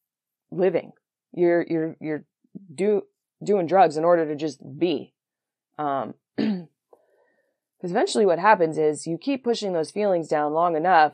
living. 0.51 0.91
You're 1.33 1.65
you're 1.67 1.95
you're 1.99 2.25
do 2.73 3.03
doing 3.43 3.67
drugs 3.67 3.97
in 3.97 4.03
order 4.03 4.25
to 4.25 4.35
just 4.35 4.61
be. 4.77 5.13
Um, 5.77 6.15
because 6.37 6.67
eventually, 7.91 8.25
what 8.25 8.39
happens 8.39 8.77
is 8.77 9.05
you 9.05 9.17
keep 9.17 9.43
pushing 9.43 9.73
those 9.73 9.91
feelings 9.91 10.27
down 10.27 10.53
long 10.53 10.75
enough. 10.75 11.13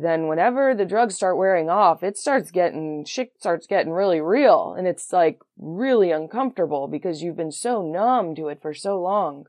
Then, 0.00 0.28
whenever 0.28 0.74
the 0.74 0.86
drugs 0.86 1.14
start 1.14 1.36
wearing 1.36 1.68
off, 1.68 2.02
it 2.02 2.16
starts 2.16 2.50
getting 2.50 3.04
shit 3.04 3.32
starts 3.38 3.66
getting 3.66 3.92
really 3.92 4.22
real, 4.22 4.74
and 4.76 4.86
it's 4.86 5.12
like 5.12 5.40
really 5.58 6.10
uncomfortable 6.10 6.88
because 6.88 7.22
you've 7.22 7.36
been 7.36 7.52
so 7.52 7.82
numb 7.82 8.34
to 8.36 8.48
it 8.48 8.62
for 8.62 8.72
so 8.72 8.98
long. 8.98 9.46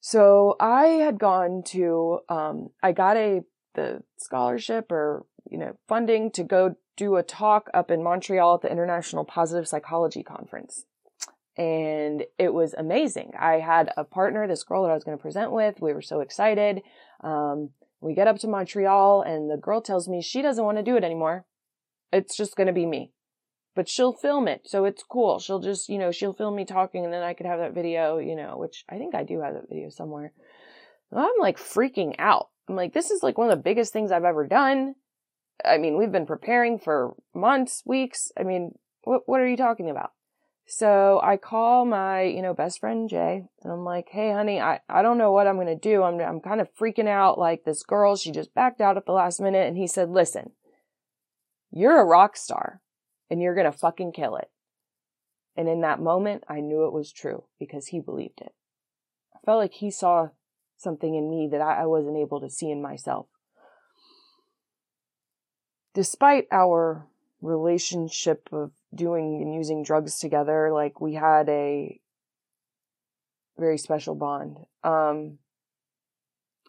So 0.00 0.54
I 0.60 0.86
had 1.02 1.18
gone 1.18 1.64
to, 1.68 2.20
um, 2.28 2.70
I 2.84 2.92
got 2.92 3.16
a 3.16 3.42
the 3.74 4.04
scholarship 4.16 4.92
or 4.92 5.26
you 5.50 5.58
know 5.58 5.76
funding 5.88 6.30
to 6.30 6.44
go 6.44 6.76
do 6.96 7.16
a 7.16 7.24
talk 7.24 7.68
up 7.74 7.90
in 7.90 8.04
Montreal 8.04 8.54
at 8.54 8.62
the 8.62 8.70
International 8.70 9.24
Positive 9.24 9.66
Psychology 9.66 10.22
Conference. 10.22 10.86
And 11.58 12.24
it 12.38 12.54
was 12.54 12.74
amazing. 12.74 13.32
I 13.36 13.54
had 13.54 13.90
a 13.96 14.04
partner, 14.04 14.46
this 14.46 14.62
girl 14.62 14.84
that 14.84 14.90
I 14.90 14.94
was 14.94 15.04
going 15.04 15.16
to 15.16 15.22
present 15.22 15.50
with. 15.50 15.80
We 15.80 15.94
were 15.94 16.02
so 16.02 16.20
excited. 16.20 16.82
Um, 17.22 17.70
we 18.00 18.14
get 18.14 18.28
up 18.28 18.38
to 18.40 18.48
Montreal 18.48 19.22
and 19.22 19.50
the 19.50 19.56
girl 19.56 19.80
tells 19.80 20.08
me 20.08 20.22
she 20.22 20.42
doesn't 20.42 20.64
want 20.64 20.78
to 20.78 20.82
do 20.82 20.96
it 20.96 21.04
anymore. 21.04 21.46
It's 22.12 22.36
just 22.36 22.56
going 22.56 22.66
to 22.66 22.72
be 22.72 22.86
me. 22.86 23.12
But 23.74 23.88
she'll 23.88 24.12
film 24.12 24.48
it, 24.48 24.62
so 24.64 24.86
it's 24.86 25.02
cool. 25.02 25.38
She'll 25.38 25.60
just, 25.60 25.88
you 25.90 25.98
know, 25.98 26.10
she'll 26.10 26.32
film 26.32 26.56
me 26.56 26.64
talking 26.64 27.04
and 27.04 27.12
then 27.12 27.22
I 27.22 27.34
could 27.34 27.46
have 27.46 27.58
that 27.58 27.74
video, 27.74 28.18
you 28.18 28.34
know, 28.34 28.56
which 28.56 28.84
I 28.88 28.96
think 28.96 29.14
I 29.14 29.22
do 29.22 29.40
have 29.40 29.54
that 29.54 29.68
video 29.68 29.90
somewhere. 29.90 30.32
I'm 31.14 31.28
like 31.40 31.58
freaking 31.58 32.14
out. 32.18 32.48
I'm 32.68 32.76
like, 32.76 32.94
this 32.94 33.10
is 33.10 33.22
like 33.22 33.38
one 33.38 33.50
of 33.50 33.56
the 33.56 33.62
biggest 33.62 33.92
things 33.92 34.10
I've 34.10 34.24
ever 34.24 34.46
done. 34.46 34.94
I 35.64 35.78
mean, 35.78 35.98
we've 35.98 36.12
been 36.12 36.26
preparing 36.26 36.78
for 36.78 37.14
months, 37.34 37.82
weeks. 37.86 38.32
I 38.38 38.42
mean, 38.42 38.72
what, 39.04 39.22
what 39.26 39.40
are 39.40 39.46
you 39.46 39.56
talking 39.56 39.90
about? 39.90 40.12
So 40.66 41.20
I 41.22 41.36
call 41.36 41.84
my, 41.84 42.22
you 42.22 42.42
know, 42.42 42.52
best 42.52 42.80
friend 42.80 43.08
Jay 43.08 43.44
and 43.62 43.72
I'm 43.72 43.84
like, 43.84 44.08
Hey, 44.10 44.32
honey, 44.32 44.60
I, 44.60 44.80
I 44.88 45.02
don't 45.02 45.18
know 45.18 45.30
what 45.32 45.46
I'm 45.46 45.56
going 45.56 45.66
to 45.68 45.76
do. 45.76 46.02
I'm, 46.02 46.20
I'm 46.20 46.40
kind 46.40 46.60
of 46.60 46.74
freaking 46.74 47.08
out. 47.08 47.38
Like 47.38 47.64
this 47.64 47.82
girl, 47.82 48.16
she 48.16 48.32
just 48.32 48.54
backed 48.54 48.80
out 48.80 48.96
at 48.96 49.06
the 49.06 49.12
last 49.12 49.40
minute. 49.40 49.66
And 49.68 49.76
he 49.76 49.86
said, 49.86 50.10
listen, 50.10 50.50
you're 51.70 52.00
a 52.00 52.04
rock 52.04 52.36
star 52.36 52.80
and 53.30 53.40
you're 53.40 53.54
going 53.54 53.70
to 53.70 53.78
fucking 53.78 54.12
kill 54.12 54.36
it. 54.36 54.50
And 55.56 55.68
in 55.68 55.80
that 55.82 56.00
moment, 56.00 56.44
I 56.48 56.60
knew 56.60 56.86
it 56.86 56.92
was 56.92 57.12
true 57.12 57.44
because 57.58 57.86
he 57.88 58.00
believed 58.00 58.40
it. 58.40 58.52
I 59.34 59.38
felt 59.44 59.58
like 59.58 59.74
he 59.74 59.90
saw 59.90 60.30
something 60.76 61.14
in 61.14 61.30
me 61.30 61.48
that 61.52 61.60
I, 61.60 61.82
I 61.82 61.86
wasn't 61.86 62.18
able 62.18 62.40
to 62.40 62.50
see 62.50 62.70
in 62.70 62.82
myself 62.82 63.26
despite 65.96 66.46
our 66.52 67.06
relationship 67.40 68.50
of 68.52 68.70
doing 68.94 69.42
and 69.42 69.54
using 69.54 69.82
drugs 69.82 70.18
together, 70.18 70.70
like 70.72 71.00
we 71.00 71.14
had 71.14 71.48
a 71.48 72.00
very 73.58 73.78
special 73.78 74.14
bond. 74.14 74.58
Um, 74.84 75.38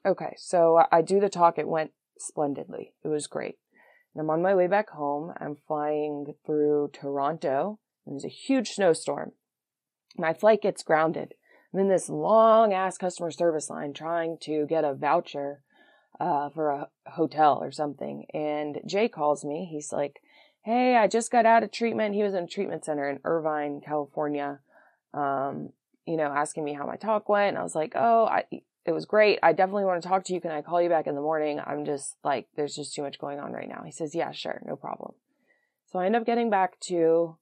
okay, 0.06 0.34
so 0.38 0.82
I, 0.92 1.02
do 1.02 1.20
the 1.20 1.30
talk. 1.30 1.58
It 1.58 1.68
went 1.68 1.92
splendidly. 2.18 2.94
It 3.04 3.10
was 3.10 3.28
great. 3.28 3.56
And 4.14 4.22
I'm 4.22 4.30
on 4.30 4.42
my 4.42 4.56
way 4.56 4.68
back 4.68 4.90
home. 4.90 5.34
I'm 5.40 5.58
flying 5.68 6.34
through 6.46 6.92
Toronto. 6.94 7.80
And 8.06 8.16
there's 8.16 8.26
a 8.26 8.30
huge 8.30 8.72
snowstorm. 8.72 9.34
My 10.18 10.34
flight 10.34 10.62
gets 10.62 10.84
grounded. 10.84 11.34
I'm 11.74 11.82
in 11.82 11.90
this 11.90 12.10
long 12.10 12.74
ass 12.74 12.98
customer 12.98 13.32
service 13.32 13.70
line 13.70 13.94
trying 13.94 14.38
to 14.44 14.66
get 14.68 14.86
a 14.86 14.94
voucher 14.94 15.62
uh, 16.20 16.50
for 16.50 16.70
a 16.70 16.88
hotel 17.06 17.60
or 17.62 17.72
something. 17.72 18.26
And 18.34 18.80
Jay 18.88 19.10
calls 19.10 19.44
me. 19.44 19.68
He's 19.70 19.92
like, 19.92 20.22
Hey, 20.68 20.98
I 20.98 21.08
just 21.08 21.32
got 21.32 21.46
out 21.46 21.64
of 21.64 21.72
treatment. 21.72 22.14
He 22.14 22.24
was 22.24 22.34
in 22.34 22.44
a 22.44 22.48
treatment 22.48 22.84
center 22.84 23.10
in 23.10 23.22
Irvine, 23.24 23.80
California. 23.80 24.60
Um, 25.14 25.70
you 26.06 26.18
know, 26.18 26.26
asking 26.26 26.66
me 26.66 26.74
how 26.74 26.86
my 26.86 26.98
talk 26.98 27.30
went. 27.30 27.52
And 27.52 27.58
I 27.58 27.64
was 27.64 27.74
like, 27.74 27.94
Oh, 27.96 28.26
I, 28.26 28.44
it 28.84 28.92
was 28.92 29.06
great. 29.06 29.40
I 29.42 29.54
definitely 29.54 29.86
want 29.86 30.04
to 30.04 30.10
talk 30.10 30.26
to 30.26 30.34
you. 30.34 30.42
Can 30.42 30.52
I 30.52 30.62
call 30.62 30.82
you 30.82 30.90
back 30.90 31.08
in 31.08 31.16
the 31.16 31.22
morning? 31.22 31.62
I'm 31.66 31.86
just 31.86 32.18
like, 32.22 32.50
there's 32.58 32.76
just 32.76 32.94
too 32.94 33.02
much 33.02 33.18
going 33.18 33.40
on 33.40 33.54
right 33.54 33.70
now. 33.70 33.84
He 33.86 33.94
says, 33.94 34.14
Yeah, 34.14 34.34
sure, 34.34 34.62
no 34.66 34.76
problem. 34.76 35.14
So 35.86 36.00
I 36.00 36.06
end 36.06 36.18
up 36.18 36.26
getting 36.26 36.50
back 36.50 36.78
to 36.82 37.38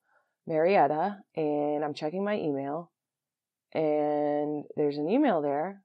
Marietta 0.46 1.18
and 1.36 1.84
I'm 1.84 1.96
checking 1.96 2.24
my 2.24 2.38
email 2.38 2.92
and 3.74 4.66
there's 4.78 5.00
an 5.00 5.10
email 5.10 5.42
there 5.42 5.82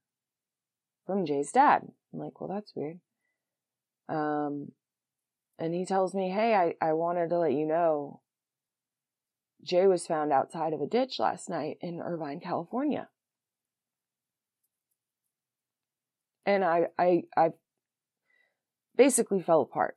from 1.06 1.24
Jay's 1.24 1.52
dad. 1.52 1.88
I'm 2.12 2.18
like, 2.18 2.38
well, 2.38 2.50
that's 2.50 2.76
weird. 2.76 3.00
Um, 4.10 4.72
and 5.60 5.74
he 5.74 5.84
tells 5.84 6.14
me, 6.14 6.30
hey, 6.30 6.54
I, 6.54 6.74
I 6.80 6.92
wanted 6.94 7.28
to 7.30 7.38
let 7.38 7.52
you 7.52 7.66
know 7.66 8.20
Jay 9.62 9.86
was 9.86 10.06
found 10.06 10.32
outside 10.32 10.72
of 10.72 10.80
a 10.80 10.86
ditch 10.86 11.18
last 11.18 11.50
night 11.50 11.76
in 11.80 12.00
Irvine, 12.00 12.40
California. 12.40 13.08
And 16.46 16.64
I, 16.64 16.86
I, 16.98 17.24
I 17.36 17.50
basically 18.96 19.42
fell 19.42 19.60
apart. 19.60 19.96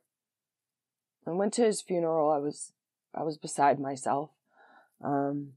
I 1.26 1.30
went 1.30 1.54
to 1.54 1.64
his 1.64 1.80
funeral. 1.80 2.30
I 2.30 2.38
was, 2.38 2.72
I 3.14 3.22
was 3.22 3.38
beside 3.38 3.80
myself. 3.80 4.30
Um, 5.02 5.54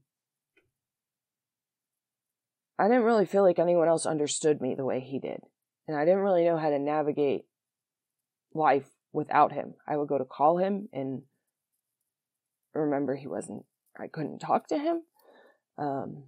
I 2.78 2.88
didn't 2.88 3.02
really 3.02 3.26
feel 3.26 3.42
like 3.42 3.58
anyone 3.58 3.88
else 3.88 4.06
understood 4.06 4.62
me 4.62 4.74
the 4.74 4.84
way 4.84 5.00
he 5.00 5.18
did 5.18 5.42
and 5.88 5.96
I 5.96 6.04
didn't 6.04 6.20
really 6.20 6.44
know 6.44 6.58
how 6.58 6.68
to 6.68 6.78
navigate 6.78 7.46
life 8.54 8.90
without 9.12 9.52
him. 9.52 9.74
I 9.86 9.96
would 9.96 10.08
go 10.08 10.18
to 10.18 10.24
call 10.24 10.58
him 10.58 10.88
and 10.92 11.22
remember 12.74 13.16
he 13.16 13.26
wasn't, 13.26 13.64
I 13.98 14.08
couldn't 14.08 14.38
talk 14.38 14.68
to 14.68 14.78
him. 14.78 15.02
Um, 15.76 16.24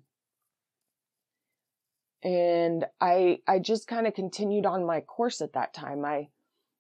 and 2.23 2.85
I, 3.01 3.39
I 3.47 3.59
just 3.59 3.87
kind 3.87 4.07
of 4.07 4.15
continued 4.15 4.67
on 4.67 4.85
my 4.85 5.01
course 5.01 5.41
at 5.41 5.55
that 5.55 5.73
time. 5.73 6.05
I, 6.05 6.29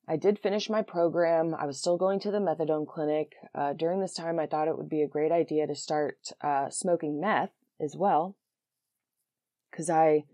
I 0.09 0.17
did 0.17 0.39
finish 0.39 0.69
my 0.69 0.83
program. 0.83 1.55
I 1.55 1.67
was 1.67 1.79
still 1.79 1.97
going 1.97 2.21
to 2.21 2.31
the 2.31 2.39
methadone 2.39 2.87
clinic. 2.87 3.35
Uh, 3.55 3.73
during 3.73 4.01
this 4.01 4.15
time, 4.15 4.39
I 4.39 4.47
thought 4.47 4.69
it 4.69 4.77
would 4.77 4.89
be 4.89 5.03
a 5.03 5.09
great 5.09 5.33
idea 5.33 5.67
to 5.67 5.75
start 5.75 6.19
uh, 6.43 6.69
smoking 6.69 7.21
meth 7.21 7.53
as 7.81 7.95
well. 7.97 8.37
Because 9.71 9.89
I 9.89 10.25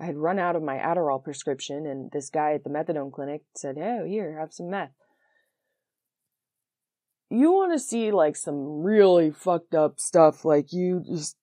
I 0.00 0.06
had 0.06 0.16
run 0.16 0.38
out 0.38 0.56
of 0.56 0.62
my 0.62 0.78
Adderall 0.78 1.22
prescription, 1.22 1.86
and 1.86 2.10
this 2.10 2.30
guy 2.30 2.54
at 2.54 2.64
the 2.64 2.70
methadone 2.70 3.12
clinic 3.12 3.42
said, 3.54 3.76
"Oh, 3.78 4.04
here, 4.04 4.38
have 4.38 4.52
some 4.52 4.70
meth." 4.70 4.92
You 7.30 7.52
want 7.52 7.72
to 7.72 7.78
see 7.78 8.10
like 8.10 8.36
some 8.36 8.82
really 8.82 9.30
fucked 9.30 9.74
up 9.74 10.00
stuff, 10.00 10.44
like 10.44 10.72
you 10.72 11.02
just. 11.06 11.36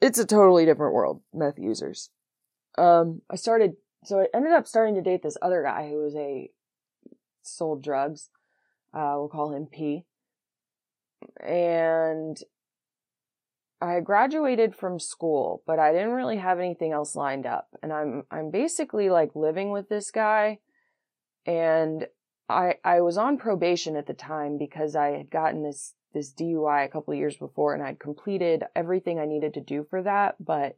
It's 0.00 0.18
a 0.18 0.26
totally 0.26 0.64
different 0.64 0.94
world, 0.94 1.22
meth 1.34 1.58
users. 1.58 2.10
Um, 2.78 3.22
I 3.30 3.36
started, 3.36 3.76
so 4.04 4.20
I 4.20 4.26
ended 4.34 4.52
up 4.52 4.66
starting 4.66 4.94
to 4.94 5.02
date 5.02 5.22
this 5.22 5.38
other 5.40 5.62
guy 5.62 5.88
who 5.88 6.02
was 6.02 6.14
a 6.14 6.50
sold 7.42 7.82
drugs. 7.82 8.28
Uh, 8.94 9.14
we'll 9.16 9.28
call 9.28 9.54
him 9.54 9.66
P. 9.66 10.04
and 11.44 12.38
I 13.80 14.00
graduated 14.00 14.74
from 14.74 14.98
school, 14.98 15.62
but 15.66 15.78
I 15.78 15.92
didn't 15.92 16.12
really 16.12 16.38
have 16.38 16.58
anything 16.58 16.92
else 16.92 17.14
lined 17.14 17.46
up. 17.46 17.68
And 17.82 17.92
I'm 17.92 18.22
I'm 18.30 18.50
basically 18.50 19.10
like 19.10 19.34
living 19.34 19.70
with 19.70 19.88
this 19.88 20.10
guy 20.10 20.58
and 21.46 22.06
I 22.48 22.74
I 22.84 23.00
was 23.00 23.18
on 23.18 23.38
probation 23.38 23.96
at 23.96 24.06
the 24.06 24.14
time 24.14 24.58
because 24.58 24.94
I 24.94 25.08
had 25.08 25.30
gotten 25.30 25.62
this 25.62 25.94
this 26.12 26.32
DUI 26.32 26.84
a 26.84 26.88
couple 26.88 27.14
years 27.14 27.36
before 27.36 27.74
and 27.74 27.82
I'd 27.82 27.98
completed 27.98 28.64
everything 28.74 29.18
I 29.18 29.26
needed 29.26 29.54
to 29.54 29.60
do 29.60 29.86
for 29.88 30.02
that, 30.02 30.36
but 30.40 30.76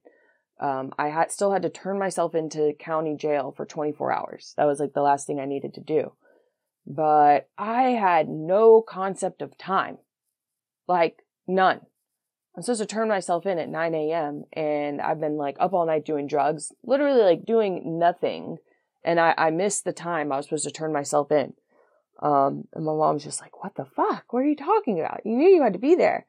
um, 0.60 0.92
I 0.98 1.08
had 1.08 1.30
still 1.30 1.52
had 1.52 1.62
to 1.62 1.70
turn 1.70 1.98
myself 1.98 2.34
into 2.34 2.74
county 2.78 3.16
jail 3.16 3.54
for 3.56 3.64
24 3.64 4.12
hours. 4.12 4.54
That 4.56 4.66
was 4.66 4.80
like 4.80 4.92
the 4.92 5.02
last 5.02 5.26
thing 5.26 5.38
I 5.38 5.44
needed 5.44 5.74
to 5.74 5.80
do. 5.80 6.12
But 6.84 7.48
I 7.56 7.90
had 7.90 8.28
no 8.28 8.82
concept 8.82 9.40
of 9.40 9.56
time. 9.56 9.98
Like 10.88 11.24
none. 11.46 11.82
I'm 12.56 12.62
supposed 12.62 12.80
to 12.80 12.86
turn 12.86 13.08
myself 13.08 13.46
in 13.46 13.58
at 13.58 13.68
9 13.68 13.94
a.m. 13.94 14.42
and 14.52 15.00
I've 15.00 15.20
been 15.20 15.36
like 15.36 15.56
up 15.60 15.72
all 15.74 15.86
night 15.86 16.04
doing 16.04 16.26
drugs, 16.26 16.72
literally 16.82 17.22
like 17.22 17.44
doing 17.46 18.00
nothing. 18.00 18.56
And 19.04 19.20
I, 19.20 19.34
I 19.36 19.50
missed 19.50 19.84
the 19.84 19.92
time 19.92 20.32
I 20.32 20.36
was 20.36 20.46
supposed 20.46 20.64
to 20.64 20.70
turn 20.70 20.92
myself 20.92 21.30
in. 21.30 21.54
Um, 22.20 22.64
and 22.74 22.84
my 22.84 22.92
mom's 22.92 23.24
just 23.24 23.40
like, 23.40 23.62
what 23.62 23.76
the 23.76 23.84
fuck? 23.84 24.32
What 24.32 24.40
are 24.40 24.48
you 24.48 24.56
talking 24.56 24.98
about? 24.98 25.20
You 25.24 25.36
knew 25.36 25.48
you 25.48 25.62
had 25.62 25.74
to 25.74 25.78
be 25.78 25.94
there. 25.94 26.26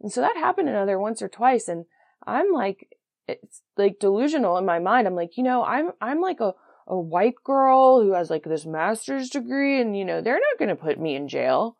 And 0.00 0.10
so 0.10 0.20
that 0.22 0.36
happened 0.36 0.68
another 0.68 0.98
once 0.98 1.20
or 1.20 1.28
twice. 1.28 1.68
And 1.68 1.84
I'm 2.26 2.52
like, 2.52 2.88
it's 3.28 3.62
like 3.76 3.98
delusional 3.98 4.56
in 4.56 4.64
my 4.64 4.78
mind. 4.78 5.06
I'm 5.06 5.14
like, 5.14 5.36
you 5.36 5.42
know, 5.42 5.62
I'm, 5.62 5.90
I'm 6.00 6.20
like 6.20 6.40
a, 6.40 6.54
a 6.86 6.98
white 6.98 7.34
girl 7.44 8.02
who 8.02 8.12
has 8.12 8.30
like 8.30 8.44
this 8.44 8.64
master's 8.64 9.28
degree 9.28 9.80
and, 9.80 9.96
you 9.96 10.04
know, 10.04 10.20
they're 10.20 10.34
not 10.34 10.58
going 10.58 10.68
to 10.70 10.76
put 10.76 10.98
me 10.98 11.16
in 11.16 11.28
jail. 11.28 11.76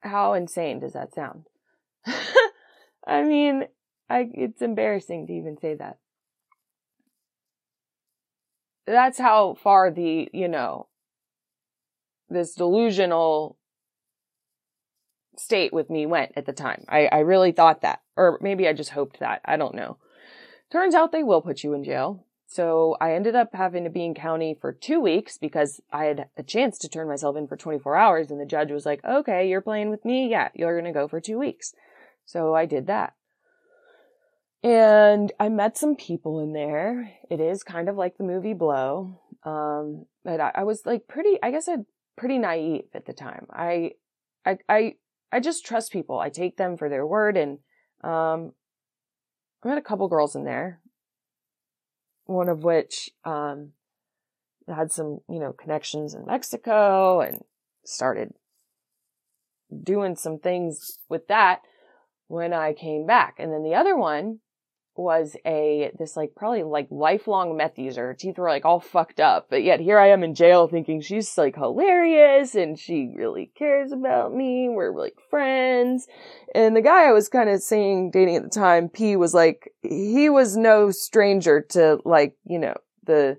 How 0.00 0.34
insane 0.34 0.80
does 0.80 0.92
that 0.92 1.14
sound? 1.14 1.46
I 3.06 3.22
mean, 3.22 3.64
I, 4.08 4.28
it's 4.32 4.62
embarrassing 4.62 5.26
to 5.26 5.32
even 5.32 5.56
say 5.58 5.74
that. 5.74 5.98
That's 8.86 9.18
how 9.18 9.54
far 9.54 9.90
the, 9.90 10.28
you 10.32 10.48
know, 10.48 10.86
this 12.28 12.54
delusional 12.54 13.56
state 15.36 15.72
with 15.72 15.90
me 15.90 16.06
went 16.06 16.32
at 16.36 16.46
the 16.46 16.52
time. 16.52 16.84
I, 16.88 17.06
I 17.06 17.18
really 17.18 17.52
thought 17.52 17.82
that. 17.82 18.00
Or 18.16 18.38
maybe 18.40 18.66
I 18.66 18.72
just 18.72 18.90
hoped 18.90 19.20
that. 19.20 19.40
I 19.44 19.56
don't 19.56 19.74
know. 19.74 19.98
Turns 20.70 20.94
out 20.94 21.12
they 21.12 21.22
will 21.22 21.42
put 21.42 21.62
you 21.62 21.74
in 21.74 21.84
jail. 21.84 22.24
So 22.46 22.96
I 23.00 23.14
ended 23.14 23.34
up 23.34 23.50
having 23.52 23.84
to 23.84 23.90
be 23.90 24.04
in 24.04 24.14
county 24.14 24.56
for 24.58 24.72
two 24.72 25.00
weeks 25.00 25.36
because 25.36 25.80
I 25.92 26.04
had 26.04 26.28
a 26.36 26.42
chance 26.42 26.78
to 26.78 26.88
turn 26.88 27.08
myself 27.08 27.36
in 27.36 27.48
for 27.48 27.56
24 27.56 27.96
hours 27.96 28.30
and 28.30 28.40
the 28.40 28.46
judge 28.46 28.70
was 28.70 28.86
like, 28.86 29.04
okay, 29.04 29.48
you're 29.48 29.60
playing 29.60 29.90
with 29.90 30.04
me. 30.04 30.30
Yeah, 30.30 30.48
you're 30.54 30.80
going 30.80 30.92
to 30.92 30.98
go 30.98 31.08
for 31.08 31.20
two 31.20 31.38
weeks. 31.38 31.74
So 32.24 32.54
I 32.54 32.66
did 32.66 32.86
that. 32.86 33.14
And 34.66 35.30
I 35.38 35.48
met 35.48 35.78
some 35.78 35.94
people 35.94 36.40
in 36.40 36.52
there. 36.52 37.12
It 37.30 37.38
is 37.38 37.62
kind 37.62 37.88
of 37.88 37.94
like 37.94 38.18
the 38.18 38.24
movie 38.24 38.52
Blow. 38.52 39.20
Um, 39.44 40.06
but 40.24 40.40
I, 40.40 40.50
I 40.56 40.64
was 40.64 40.82
like 40.84 41.06
pretty, 41.06 41.38
I 41.40 41.52
guess 41.52 41.68
I'm 41.68 41.86
pretty 42.16 42.36
naive 42.36 42.86
at 42.92 43.06
the 43.06 43.12
time. 43.12 43.46
I, 43.48 43.92
I, 44.44 44.58
I, 44.68 44.94
I 45.30 45.38
just 45.38 45.64
trust 45.64 45.92
people. 45.92 46.18
I 46.18 46.30
take 46.30 46.56
them 46.56 46.76
for 46.76 46.88
their 46.88 47.06
word. 47.06 47.36
And, 47.36 47.58
um, 48.02 48.54
I 49.62 49.68
met 49.68 49.78
a 49.78 49.82
couple 49.82 50.08
girls 50.08 50.34
in 50.34 50.42
there. 50.42 50.80
One 52.24 52.48
of 52.48 52.64
which, 52.64 53.10
um, 53.24 53.70
had 54.66 54.90
some, 54.90 55.20
you 55.28 55.38
know, 55.38 55.52
connections 55.52 56.12
in 56.12 56.26
Mexico 56.26 57.20
and 57.20 57.42
started 57.84 58.34
doing 59.80 60.16
some 60.16 60.40
things 60.40 60.98
with 61.08 61.28
that 61.28 61.60
when 62.26 62.52
I 62.52 62.72
came 62.72 63.06
back. 63.06 63.36
And 63.38 63.52
then 63.52 63.62
the 63.62 63.76
other 63.76 63.96
one 63.96 64.40
was 64.96 65.36
a, 65.46 65.90
this 65.98 66.16
like 66.16 66.34
probably 66.34 66.62
like 66.62 66.88
lifelong 66.90 67.56
meth 67.56 67.78
user. 67.78 68.06
Her 68.06 68.14
teeth 68.14 68.38
were 68.38 68.48
like 68.48 68.64
all 68.64 68.80
fucked 68.80 69.20
up, 69.20 69.48
but 69.50 69.62
yet 69.62 69.80
here 69.80 69.98
I 69.98 70.08
am 70.08 70.22
in 70.22 70.34
jail 70.34 70.68
thinking 70.68 71.00
she's 71.00 71.36
like 71.36 71.56
hilarious 71.56 72.54
and 72.54 72.78
she 72.78 73.12
really 73.14 73.50
cares 73.56 73.92
about 73.92 74.34
me. 74.34 74.68
We're 74.68 74.96
like 74.96 75.16
friends. 75.30 76.06
And 76.54 76.76
the 76.76 76.82
guy 76.82 77.08
I 77.08 77.12
was 77.12 77.28
kind 77.28 77.50
of 77.50 77.62
seeing 77.62 78.10
dating 78.10 78.36
at 78.36 78.42
the 78.42 78.48
time, 78.48 78.88
P 78.88 79.16
was 79.16 79.34
like, 79.34 79.72
he 79.82 80.28
was 80.28 80.56
no 80.56 80.90
stranger 80.90 81.60
to 81.70 82.00
like, 82.04 82.36
you 82.44 82.58
know, 82.58 82.74
the 83.04 83.38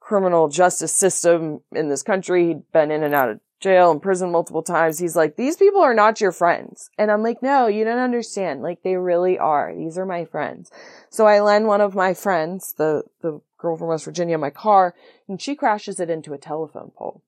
criminal 0.00 0.48
justice 0.48 0.92
system 0.92 1.60
in 1.72 1.88
this 1.88 2.02
country. 2.02 2.48
He'd 2.48 2.72
been 2.72 2.90
in 2.90 3.02
and 3.02 3.14
out 3.14 3.30
of 3.30 3.40
jail 3.60 3.90
and 3.90 4.02
prison 4.02 4.30
multiple 4.30 4.62
times. 4.62 4.98
He's 4.98 5.16
like, 5.16 5.36
these 5.36 5.56
people 5.56 5.80
are 5.80 5.94
not 5.94 6.20
your 6.20 6.32
friends. 6.32 6.90
And 6.98 7.10
I'm 7.10 7.22
like, 7.22 7.42
no, 7.42 7.66
you 7.66 7.84
don't 7.84 7.98
understand. 7.98 8.62
Like 8.62 8.82
they 8.82 8.96
really 8.96 9.38
are. 9.38 9.74
These 9.74 9.96
are 9.96 10.06
my 10.06 10.24
friends. 10.24 10.70
So 11.10 11.26
I 11.26 11.40
lend 11.40 11.66
one 11.66 11.80
of 11.80 11.94
my 11.94 12.12
friends, 12.14 12.74
the, 12.76 13.04
the 13.22 13.40
girl 13.58 13.76
from 13.76 13.88
West 13.88 14.04
Virginia, 14.04 14.36
my 14.36 14.50
car 14.50 14.94
and 15.28 15.40
she 15.40 15.54
crashes 15.54 16.00
it 16.00 16.10
into 16.10 16.34
a 16.34 16.38
telephone 16.38 16.92
pole. 16.94 17.22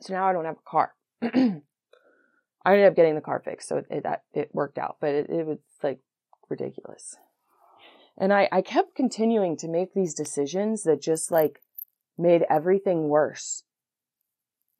So 0.00 0.12
now 0.12 0.28
I 0.28 0.32
don't 0.32 0.44
have 0.44 0.58
a 0.58 0.70
car. 0.70 0.94
I 1.22 2.72
ended 2.72 2.86
up 2.86 2.96
getting 2.96 3.14
the 3.14 3.20
car 3.20 3.40
fixed. 3.44 3.68
So 3.68 3.78
it, 3.78 3.86
it 3.90 4.02
that, 4.02 4.22
it 4.34 4.50
worked 4.52 4.78
out, 4.78 4.96
but 5.00 5.10
it, 5.10 5.30
it 5.30 5.46
was 5.46 5.58
like 5.82 6.00
ridiculous. 6.50 7.16
And 8.16 8.32
I, 8.32 8.48
I 8.52 8.62
kept 8.62 8.94
continuing 8.94 9.56
to 9.56 9.68
make 9.68 9.94
these 9.94 10.14
decisions 10.14 10.82
that 10.84 11.00
just 11.00 11.30
like 11.30 11.60
made 12.16 12.44
everything 12.48 13.08
worse 13.08 13.64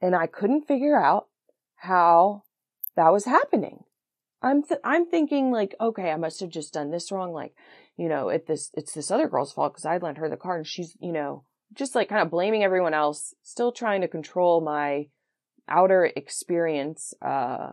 and 0.01 0.15
I 0.15 0.27
couldn't 0.27 0.67
figure 0.67 0.97
out 0.97 1.29
how 1.77 2.43
that 2.97 3.13
was 3.13 3.25
happening. 3.25 3.85
I'm 4.43 4.63
th- 4.63 4.81
I'm 4.85 5.07
thinking 5.07 5.51
like, 5.51 5.75
okay, 5.81 6.11
I 6.11 6.17
must 6.17 6.41
have 6.41 6.51
just 6.51 6.75
done 6.75 6.91
this 6.91 7.11
wrong. 7.11 7.33
Like, 7.33 7.55
you 7.97 8.09
know, 8.09 8.29
it 8.29 8.47
this 8.47 8.71
it's 8.75 8.93
this 8.93 9.11
other 9.11 9.29
girl's 9.29 9.53
fault 9.53 9.73
because 9.73 9.87
I 9.87 9.97
lent 9.97 10.19
her 10.19 10.29
the 10.29 10.37
car 10.37 10.57
and 10.59 10.67
she's, 10.67 10.97
you 11.01 11.13
know, 11.13 11.45
just 11.73 11.95
like 11.95 12.09
kind 12.09 12.23
of 12.23 12.31
blaming 12.31 12.63
everyone 12.63 12.95
else, 12.95 13.35
still 13.43 13.73
trying 13.73 14.03
to 14.03 14.09
control 14.09 14.61
my 14.61 15.07
outer 15.67 16.05
experience 16.15 17.15
uh 17.23 17.73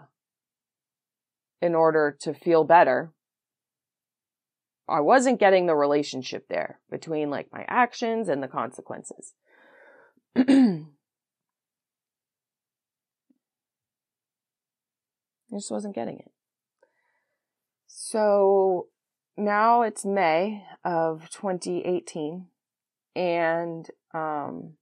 in 1.62 1.76
order 1.76 2.18
to 2.22 2.34
feel 2.34 2.64
better. 2.64 3.12
I 4.88 5.02
wasn't 5.02 5.40
getting 5.40 5.68
the 5.68 5.76
relationship 5.76 6.48
there 6.50 6.80
between 6.90 7.30
like 7.30 7.48
my 7.52 7.66
actions 7.68 8.30
and 8.30 8.42
the 8.42 8.48
consequences. 8.48 9.34
I 15.52 15.58
just 15.58 15.72
wasn't 15.72 15.96
getting 15.96 16.18
it. 16.18 16.32
So 17.88 18.88
now 19.38 19.82
it's 19.82 20.06
May 20.06 20.64
of 20.84 21.30
2018 21.30 22.48
and 23.16 23.88
um 24.14 24.74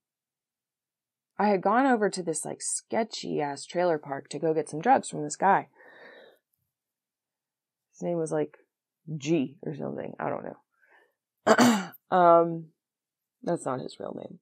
I 1.37 1.47
had 1.47 1.61
gone 1.61 1.85
over 1.85 2.09
to 2.09 2.21
this 2.21 2.45
like 2.45 2.61
sketchy 2.61 3.41
ass 3.41 3.65
trailer 3.65 3.97
park 3.97 4.29
to 4.29 4.39
go 4.39 4.53
get 4.53 4.69
some 4.69 4.81
drugs 4.81 5.09
from 5.09 5.23
this 5.23 5.35
guy. 5.35 5.69
His 7.93 8.03
name 8.03 8.17
was 8.17 8.31
like 8.31 8.57
G 9.17 9.57
or 9.63 9.75
something. 9.75 10.13
I 10.19 10.29
don't 10.29 10.45
know. 10.45 11.91
um 12.15 12.65
that's 13.41 13.65
not 13.65 13.79
his 13.79 13.99
real 13.99 14.15
name. 14.15 14.39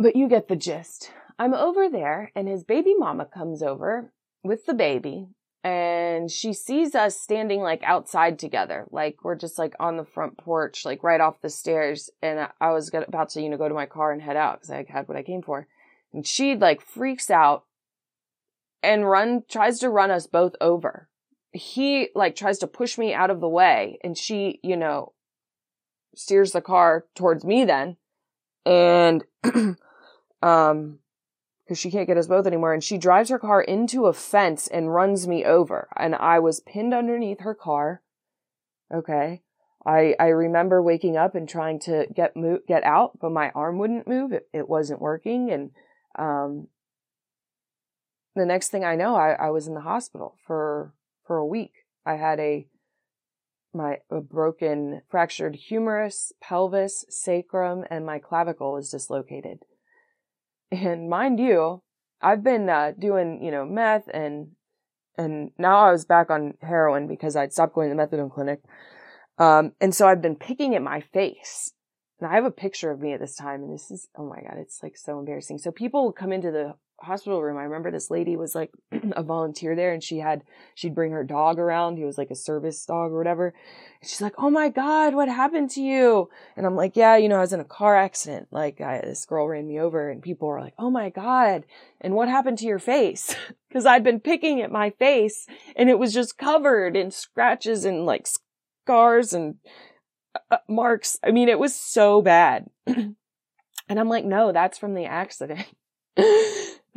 But 0.00 0.16
you 0.16 0.28
get 0.28 0.48
the 0.48 0.56
gist. 0.56 1.12
I'm 1.38 1.52
over 1.52 1.88
there 1.90 2.32
and 2.34 2.48
his 2.48 2.64
baby 2.64 2.94
mama 2.96 3.26
comes 3.26 3.62
over 3.62 4.12
with 4.42 4.64
the 4.64 4.72
baby 4.72 5.28
and 5.62 6.30
she 6.30 6.54
sees 6.54 6.94
us 6.94 7.20
standing 7.20 7.60
like 7.60 7.82
outside 7.82 8.38
together. 8.38 8.86
Like 8.90 9.18
we're 9.22 9.34
just 9.34 9.58
like 9.58 9.74
on 9.78 9.98
the 9.98 10.06
front 10.06 10.38
porch, 10.38 10.86
like 10.86 11.02
right 11.02 11.20
off 11.20 11.42
the 11.42 11.50
stairs. 11.50 12.08
And 12.22 12.48
I 12.62 12.70
was 12.70 12.90
about 12.94 13.28
to, 13.30 13.42
you 13.42 13.50
know, 13.50 13.58
go 13.58 13.68
to 13.68 13.74
my 13.74 13.84
car 13.84 14.10
and 14.10 14.22
head 14.22 14.36
out 14.36 14.60
because 14.60 14.70
I 14.70 14.86
had 14.88 15.06
what 15.06 15.18
I 15.18 15.22
came 15.22 15.42
for. 15.42 15.66
And 16.14 16.26
she 16.26 16.56
like 16.56 16.80
freaks 16.80 17.30
out 17.30 17.64
and 18.82 19.06
run, 19.06 19.42
tries 19.50 19.80
to 19.80 19.90
run 19.90 20.10
us 20.10 20.26
both 20.26 20.54
over. 20.62 21.10
He 21.52 22.08
like 22.14 22.36
tries 22.36 22.58
to 22.60 22.66
push 22.66 22.96
me 22.96 23.12
out 23.12 23.28
of 23.28 23.40
the 23.40 23.48
way 23.48 23.98
and 24.02 24.16
she, 24.16 24.60
you 24.62 24.78
know, 24.78 25.12
steers 26.14 26.52
the 26.52 26.62
car 26.62 27.04
towards 27.14 27.44
me 27.44 27.66
then. 27.66 27.98
And, 28.64 29.24
um, 30.42 30.98
because 31.64 31.78
she 31.78 31.90
can't 31.90 32.08
get 32.08 32.16
us 32.16 32.26
both 32.26 32.46
anymore. 32.46 32.74
And 32.74 32.82
she 32.82 32.98
drives 32.98 33.30
her 33.30 33.38
car 33.38 33.62
into 33.62 34.06
a 34.06 34.12
fence 34.12 34.66
and 34.66 34.92
runs 34.92 35.28
me 35.28 35.44
over. 35.44 35.88
And 35.96 36.16
I 36.16 36.40
was 36.40 36.58
pinned 36.58 36.92
underneath 36.92 37.40
her 37.40 37.54
car. 37.54 38.02
Okay. 38.92 39.42
I, 39.86 40.16
I 40.18 40.26
remember 40.26 40.82
waking 40.82 41.16
up 41.16 41.34
and 41.34 41.48
trying 41.48 41.78
to 41.80 42.06
get 42.12 42.36
move, 42.36 42.66
get 42.66 42.82
out, 42.82 43.20
but 43.20 43.30
my 43.30 43.50
arm 43.50 43.78
wouldn't 43.78 44.08
move. 44.08 44.32
It, 44.32 44.48
it 44.52 44.68
wasn't 44.68 45.00
working. 45.00 45.50
And, 45.50 45.70
um, 46.18 46.66
the 48.34 48.46
next 48.46 48.68
thing 48.68 48.84
I 48.84 48.96
know, 48.96 49.14
I, 49.14 49.32
I 49.32 49.50
was 49.50 49.66
in 49.66 49.74
the 49.74 49.80
hospital 49.80 50.36
for, 50.46 50.92
for 51.24 51.36
a 51.36 51.46
week. 51.46 51.72
I 52.04 52.14
had 52.14 52.40
a, 52.40 52.66
my, 53.72 53.98
a 54.10 54.20
broken 54.20 55.02
fractured 55.08 55.54
humerus, 55.54 56.32
pelvis, 56.42 57.04
sacrum, 57.08 57.84
and 57.90 58.04
my 58.04 58.18
clavicle 58.18 58.72
was 58.72 58.90
dislocated. 58.90 59.60
And 60.70 61.08
mind 61.08 61.40
you, 61.40 61.82
I've 62.20 62.44
been 62.44 62.68
uh, 62.68 62.92
doing, 62.98 63.42
you 63.42 63.50
know, 63.50 63.64
meth 63.64 64.08
and 64.12 64.52
and 65.16 65.50
now 65.58 65.80
I 65.80 65.92
was 65.92 66.04
back 66.04 66.30
on 66.30 66.54
heroin 66.62 67.06
because 67.06 67.36
I'd 67.36 67.52
stopped 67.52 67.74
going 67.74 67.90
to 67.90 67.96
the 67.96 68.02
methadone 68.02 68.32
clinic. 68.32 68.60
Um, 69.38 69.72
and 69.80 69.94
so 69.94 70.08
I've 70.08 70.22
been 70.22 70.36
picking 70.36 70.74
at 70.74 70.82
my 70.82 71.00
face. 71.00 71.72
And 72.20 72.30
I 72.30 72.34
have 72.34 72.44
a 72.44 72.50
picture 72.50 72.90
of 72.90 73.00
me 73.00 73.14
at 73.14 73.20
this 73.20 73.34
time, 73.34 73.62
and 73.62 73.72
this 73.72 73.90
is, 73.90 74.08
oh 74.16 74.26
my 74.26 74.40
God, 74.42 74.58
it's 74.58 74.82
like 74.82 74.96
so 74.96 75.18
embarrassing. 75.18 75.58
So 75.58 75.70
people 75.70 76.12
come 76.12 76.32
into 76.32 76.50
the 76.50 76.74
hospital 77.00 77.42
room. 77.42 77.56
I 77.56 77.64
remember 77.64 77.90
this 77.90 78.10
lady 78.10 78.36
was 78.36 78.54
like 78.54 78.70
a 79.12 79.22
volunteer 79.22 79.74
there 79.74 79.92
and 79.92 80.02
she 80.02 80.18
had, 80.18 80.42
she'd 80.74 80.94
bring 80.94 81.12
her 81.12 81.24
dog 81.24 81.58
around. 81.58 81.96
He 81.96 82.04
was 82.04 82.18
like 82.18 82.30
a 82.30 82.36
service 82.36 82.84
dog 82.84 83.12
or 83.12 83.18
whatever. 83.18 83.54
And 84.00 84.10
she's 84.10 84.20
like, 84.20 84.34
Oh 84.38 84.50
my 84.50 84.68
God, 84.68 85.14
what 85.14 85.28
happened 85.28 85.70
to 85.70 85.82
you? 85.82 86.28
And 86.56 86.66
I'm 86.66 86.76
like, 86.76 86.96
yeah, 86.96 87.16
you 87.16 87.28
know, 87.28 87.36
I 87.36 87.40
was 87.40 87.52
in 87.52 87.60
a 87.60 87.64
car 87.64 87.96
accident. 87.96 88.48
Like 88.50 88.80
I, 88.80 89.00
this 89.00 89.24
girl 89.24 89.46
ran 89.48 89.66
me 89.66 89.80
over 89.80 90.10
and 90.10 90.22
people 90.22 90.48
were 90.48 90.60
like, 90.60 90.74
Oh 90.78 90.90
my 90.90 91.10
God. 91.10 91.64
And 92.00 92.14
what 92.14 92.28
happened 92.28 92.58
to 92.58 92.66
your 92.66 92.78
face? 92.78 93.34
Cause 93.72 93.86
I'd 93.86 94.04
been 94.04 94.20
picking 94.20 94.60
at 94.60 94.72
my 94.72 94.90
face 94.90 95.46
and 95.76 95.88
it 95.88 95.98
was 95.98 96.12
just 96.12 96.38
covered 96.38 96.96
in 96.96 97.10
scratches 97.10 97.84
and 97.84 98.04
like 98.04 98.26
scars 98.84 99.32
and 99.32 99.56
uh, 100.50 100.58
marks. 100.68 101.18
I 101.22 101.30
mean, 101.30 101.48
it 101.48 101.58
was 101.58 101.74
so 101.74 102.22
bad. 102.22 102.66
and 102.86 103.16
I'm 103.88 104.08
like, 104.08 104.24
no, 104.24 104.52
that's 104.52 104.78
from 104.78 104.94
the 104.94 105.06
accident. 105.06 105.66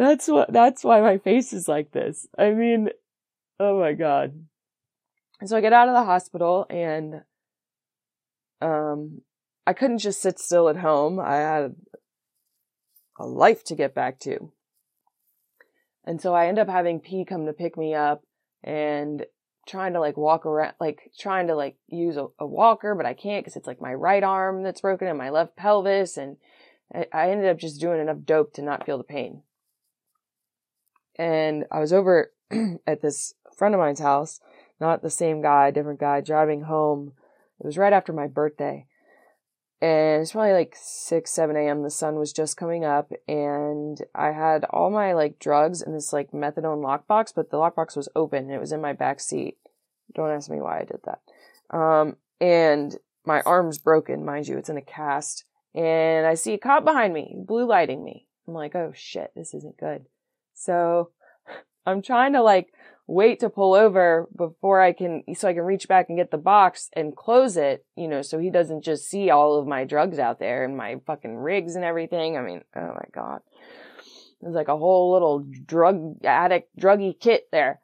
That's 0.04 0.28
what, 0.28 0.52
that's 0.52 0.84
why 0.84 1.00
my 1.00 1.18
face 1.18 1.54
is 1.54 1.70
like 1.70 1.94
this. 1.94 2.28
I 2.38 2.52
mean, 2.52 2.90
oh 3.58 3.80
my 3.80 3.94
God. 3.94 4.34
So 5.46 5.56
I 5.56 5.62
get 5.62 5.72
out 5.72 5.88
of 5.88 5.94
the 5.94 6.04
hospital 6.04 6.66
and, 6.70 7.22
um, 8.62 9.22
I 9.66 9.72
couldn't 9.72 10.00
just 10.00 10.22
sit 10.22 10.40
still 10.40 10.68
at 10.68 10.76
home. 10.76 11.22
I 11.22 11.36
had 11.36 11.76
a 13.18 13.26
life 13.26 13.64
to 13.66 13.76
get 13.76 13.96
back 13.96 14.20
to. 14.22 14.52
And 16.04 16.20
so 16.20 16.36
I 16.36 16.48
end 16.48 16.60
up 16.60 16.68
having 16.68 17.00
P 17.00 17.24
come 17.24 17.46
to 17.46 17.54
pick 17.54 17.78
me 17.78 17.96
up 17.96 18.26
and 18.62 19.26
trying 19.66 19.94
to 19.94 20.02
like 20.02 20.18
walk 20.18 20.46
around, 20.46 20.74
like 20.82 21.14
trying 21.18 21.48
to 21.48 21.56
like 21.56 21.78
use 21.88 22.18
a, 22.18 22.28
a 22.40 22.46
walker, 22.46 22.94
but 22.94 23.06
I 23.06 23.14
can't 23.14 23.42
because 23.42 23.56
it's 23.56 23.68
like 23.68 23.80
my 23.80 23.94
right 23.94 24.22
arm 24.22 24.64
that's 24.64 24.82
broken 24.82 25.08
and 25.08 25.18
my 25.18 25.30
left 25.30 25.56
pelvis. 25.56 26.18
And 26.18 26.36
I, 26.94 27.06
I 27.14 27.32
ended 27.32 27.50
up 27.50 27.58
just 27.58 27.80
doing 27.80 28.02
enough 28.02 28.18
dope 28.26 28.52
to 28.56 28.62
not 28.62 28.86
feel 28.86 28.98
the 28.98 29.06
pain 29.06 29.44
and 31.16 31.66
I 31.72 31.80
was 31.80 31.94
over 31.94 32.32
at 32.88 33.02
this 33.02 33.34
friend 33.56 33.74
of 33.74 33.80
mine's 33.80 34.00
house, 34.00 34.40
not 34.80 35.02
the 35.02 35.10
same 35.10 35.42
guy, 35.42 35.72
different 35.72 36.00
guy, 36.00 36.22
driving 36.22 36.62
home. 36.64 37.14
It 37.60 37.66
was 37.66 37.78
right 37.78 37.94
after 37.94 38.14
my 38.14 38.28
birthday. 38.28 38.88
And 39.82 40.22
it's 40.22 40.32
probably 40.32 40.54
like 40.54 40.78
6, 40.80 41.30
7 41.30 41.58
a.m. 41.58 41.84
The 41.84 41.90
sun 41.90 42.16
was 42.16 42.32
just 42.32 42.56
coming 42.56 42.86
up, 42.86 43.12
and 43.28 44.02
I 44.16 44.32
had 44.32 44.64
all 44.70 44.90
my 44.90 45.12
like 45.12 45.40
drugs 45.40 45.82
in 45.82 45.94
this 45.94 46.14
like 46.14 46.32
methadone 46.32 46.82
lockbox, 46.82 47.34
but 47.36 47.52
the 47.52 47.58
lockbox 47.58 47.98
was 47.98 48.08
open 48.16 48.46
and 48.46 48.54
it 48.54 48.62
was 48.62 48.72
in 48.72 48.80
my 48.80 48.94
back 48.94 49.20
seat. 49.20 49.58
Don't 50.16 50.32
ask 50.32 50.50
me 50.50 50.62
why 50.62 50.80
I 50.80 50.86
did 50.86 51.02
that. 51.04 51.78
Um, 51.78 52.16
and 52.40 52.98
my 53.26 53.42
arm's 53.42 53.78
broken, 53.78 54.24
mind 54.24 54.48
you, 54.48 54.58
it's 54.58 54.70
in 54.70 54.78
a 54.78 54.82
cast. 54.82 55.44
And 55.76 56.26
I 56.26 56.36
see 56.36 56.54
a 56.54 56.58
cop 56.58 56.86
behind 56.86 57.14
me, 57.14 57.36
blue 57.36 57.66
lighting 57.66 58.04
me. 58.04 58.28
I'm 58.48 58.54
like, 58.54 58.76
oh 58.76 58.94
shit, 58.96 59.32
this 59.36 59.54
isn't 59.54 59.78
good. 59.78 60.06
So 60.54 61.12
I'm 61.86 62.02
trying 62.02 62.34
to 62.34 62.42
like 62.42 62.74
wait 63.06 63.40
to 63.42 63.50
pull 63.50 63.74
over 63.74 64.28
before 64.36 64.82
I 64.82 64.94
can, 64.94 65.24
so 65.36 65.48
I 65.48 65.54
can 65.54 65.64
reach 65.64 65.88
back 65.88 66.08
and 66.08 66.18
get 66.18 66.32
the 66.32 66.38
box 66.38 66.90
and 66.94 67.16
close 67.16 67.58
it, 67.58 67.86
you 67.98 68.08
know, 68.08 68.22
so 68.22 68.40
he 68.40 68.50
doesn't 68.50 68.84
just 68.84 69.10
see 69.10 69.30
all 69.30 69.60
of 69.60 69.68
my 69.68 69.84
drugs 69.84 70.20
out 70.20 70.40
there 70.40 70.64
and 70.64 70.78
my 70.78 70.96
fucking 71.06 71.36
rigs 71.36 71.76
and 71.76 71.84
everything. 71.84 72.38
I 72.38 72.42
mean, 72.42 72.62
oh 72.76 72.94
my 72.94 73.06
God. 73.14 73.42
There's 74.42 74.56
like 74.56 74.68
a 74.68 74.78
whole 74.78 75.14
little 75.14 75.46
drug 75.66 76.24
addict, 76.24 76.78
druggy 76.78 77.18
kit 77.20 77.48
there. 77.52 77.80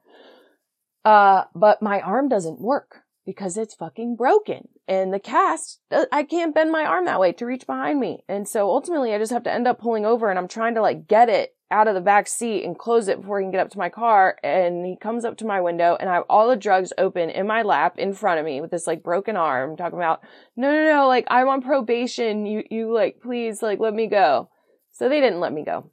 Uh, 1.05 1.45
but 1.55 1.81
my 1.81 2.01
arm 2.01 2.27
doesn't 2.27 2.59
work 2.59 3.03
because 3.25 3.57
it's 3.57 3.75
fucking 3.75 4.15
broken. 4.15 4.67
And 4.87 5.13
the 5.13 5.19
cast, 5.19 5.79
uh, 5.91 6.05
I 6.11 6.23
can't 6.23 6.53
bend 6.55 6.71
my 6.71 6.83
arm 6.83 7.05
that 7.05 7.19
way 7.19 7.31
to 7.33 7.45
reach 7.45 7.67
behind 7.67 7.99
me. 7.99 8.23
And 8.27 8.47
so 8.47 8.69
ultimately 8.69 9.13
I 9.13 9.19
just 9.19 9.31
have 9.31 9.43
to 9.43 9.53
end 9.53 9.67
up 9.67 9.79
pulling 9.79 10.05
over 10.05 10.29
and 10.29 10.39
I'm 10.39 10.47
trying 10.47 10.75
to 10.75 10.81
like 10.81 11.07
get 11.07 11.29
it 11.29 11.55
out 11.71 11.87
of 11.87 11.93
the 11.93 12.01
back 12.01 12.27
seat 12.27 12.63
and 12.63 12.77
close 12.77 13.07
it 13.07 13.21
before 13.21 13.39
he 13.39 13.43
can 13.43 13.51
get 13.51 13.61
up 13.61 13.69
to 13.71 13.77
my 13.77 13.89
car. 13.89 14.37
And 14.43 14.85
he 14.85 14.95
comes 14.95 15.23
up 15.23 15.37
to 15.37 15.45
my 15.45 15.61
window 15.61 15.97
and 15.99 16.09
I 16.09 16.15
have 16.15 16.23
all 16.29 16.49
the 16.49 16.55
drugs 16.55 16.91
open 16.97 17.29
in 17.29 17.45
my 17.45 17.61
lap 17.61 17.97
in 17.97 18.13
front 18.13 18.39
of 18.39 18.45
me 18.45 18.61
with 18.61 18.71
this 18.71 18.87
like 18.87 19.03
broken 19.03 19.35
arm 19.35 19.77
talking 19.77 19.99
about, 19.99 20.21
no, 20.55 20.71
no, 20.71 20.85
no, 20.85 21.07
like 21.07 21.25
I'm 21.29 21.47
on 21.47 21.61
probation. 21.61 22.45
You, 22.45 22.63
you 22.69 22.93
like, 22.93 23.19
please, 23.21 23.61
like, 23.61 23.79
let 23.79 23.93
me 23.93 24.07
go. 24.07 24.49
So 24.91 25.07
they 25.07 25.21
didn't 25.21 25.39
let 25.39 25.53
me 25.53 25.63
go. 25.63 25.91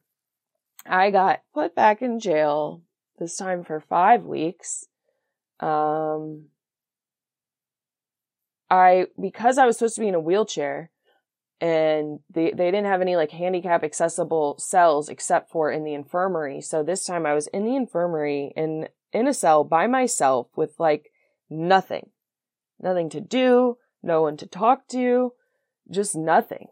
I 0.86 1.10
got 1.10 1.42
put 1.52 1.74
back 1.74 2.00
in 2.00 2.20
jail 2.20 2.82
this 3.18 3.36
time 3.36 3.64
for 3.64 3.80
five 3.80 4.24
weeks. 4.24 4.86
Um, 5.60 6.46
I, 8.70 9.06
because 9.20 9.58
I 9.58 9.66
was 9.66 9.78
supposed 9.78 9.96
to 9.96 10.00
be 10.00 10.08
in 10.08 10.14
a 10.14 10.20
wheelchair, 10.20 10.90
and 11.60 12.20
they, 12.30 12.50
they 12.50 12.70
didn't 12.70 12.86
have 12.86 13.00
any 13.00 13.16
like 13.16 13.30
handicap 13.30 13.82
accessible 13.82 14.56
cells 14.58 15.08
except 15.08 15.50
for 15.50 15.70
in 15.70 15.84
the 15.84 15.94
infirmary. 15.94 16.60
So 16.60 16.82
this 16.82 17.04
time 17.04 17.24
I 17.24 17.34
was 17.34 17.46
in 17.48 17.64
the 17.64 17.76
infirmary 17.76 18.52
in, 18.56 18.88
in 19.12 19.26
a 19.26 19.34
cell 19.34 19.64
by 19.64 19.86
myself 19.86 20.48
with 20.54 20.74
like 20.78 21.10
nothing, 21.48 22.10
nothing 22.80 23.08
to 23.10 23.20
do, 23.20 23.78
no 24.02 24.22
one 24.22 24.36
to 24.36 24.46
talk 24.46 24.86
to, 24.88 25.32
just 25.90 26.14
nothing. 26.14 26.68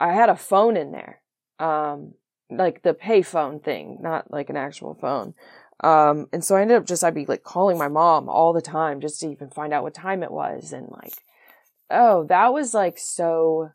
I 0.00 0.14
had 0.14 0.30
a 0.30 0.36
phone 0.36 0.76
in 0.76 0.92
there, 0.92 1.20
um, 1.58 2.14
like 2.50 2.82
the 2.82 2.94
pay 2.94 3.22
phone 3.22 3.60
thing, 3.60 3.98
not 4.00 4.32
like 4.32 4.50
an 4.50 4.56
actual 4.56 4.94
phone. 4.94 5.34
Um, 5.82 6.26
and 6.32 6.44
so 6.44 6.56
I 6.56 6.62
ended 6.62 6.76
up 6.76 6.86
just, 6.86 7.04
I'd 7.04 7.14
be 7.14 7.26
like 7.26 7.42
calling 7.42 7.78
my 7.78 7.88
mom 7.88 8.28
all 8.28 8.52
the 8.52 8.60
time 8.60 9.00
just 9.00 9.20
to 9.20 9.30
even 9.30 9.48
find 9.48 9.72
out 9.72 9.82
what 9.82 9.94
time 9.94 10.22
it 10.22 10.32
was 10.32 10.72
and 10.72 10.88
like, 10.90 11.22
oh, 11.90 12.24
that 12.28 12.52
was 12.52 12.74
like 12.74 12.98
so 12.98 13.70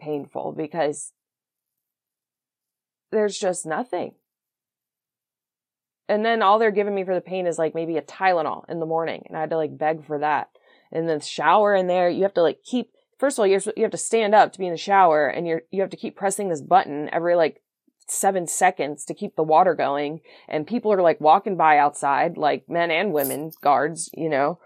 painful 0.00 0.54
because 0.56 1.12
there's 3.10 3.38
just 3.38 3.66
nothing. 3.66 4.14
And 6.08 6.24
then 6.24 6.42
all 6.42 6.58
they're 6.58 6.70
giving 6.70 6.94
me 6.94 7.04
for 7.04 7.14
the 7.14 7.20
pain 7.20 7.46
is 7.46 7.58
like 7.58 7.74
maybe 7.74 7.96
a 7.96 8.02
Tylenol 8.02 8.68
in 8.68 8.78
the 8.78 8.86
morning. 8.86 9.24
And 9.26 9.36
I 9.36 9.40
had 9.40 9.50
to 9.50 9.56
like 9.56 9.76
beg 9.76 10.04
for 10.06 10.18
that. 10.18 10.50
And 10.92 11.08
then 11.08 11.20
shower 11.20 11.74
in 11.74 11.88
there, 11.88 12.08
you 12.08 12.22
have 12.22 12.34
to 12.34 12.42
like 12.42 12.62
keep, 12.62 12.90
first 13.18 13.36
of 13.38 13.40
all, 13.40 13.46
you 13.46 13.54
have, 13.54 13.68
you 13.76 13.82
have 13.82 13.90
to 13.90 13.98
stand 13.98 14.34
up 14.34 14.52
to 14.52 14.58
be 14.58 14.66
in 14.66 14.72
the 14.72 14.78
shower 14.78 15.26
and 15.26 15.46
you're, 15.46 15.62
you 15.70 15.80
have 15.80 15.90
to 15.90 15.96
keep 15.96 16.16
pressing 16.16 16.48
this 16.48 16.60
button 16.60 17.10
every 17.12 17.34
like 17.34 17.60
seven 18.06 18.46
seconds 18.46 19.04
to 19.06 19.14
keep 19.14 19.34
the 19.34 19.42
water 19.42 19.74
going. 19.74 20.20
And 20.48 20.64
people 20.66 20.92
are 20.92 21.02
like 21.02 21.20
walking 21.20 21.56
by 21.56 21.76
outside, 21.78 22.36
like 22.36 22.68
men 22.68 22.92
and 22.92 23.12
women, 23.12 23.50
guards, 23.60 24.10
you 24.14 24.28
know 24.28 24.60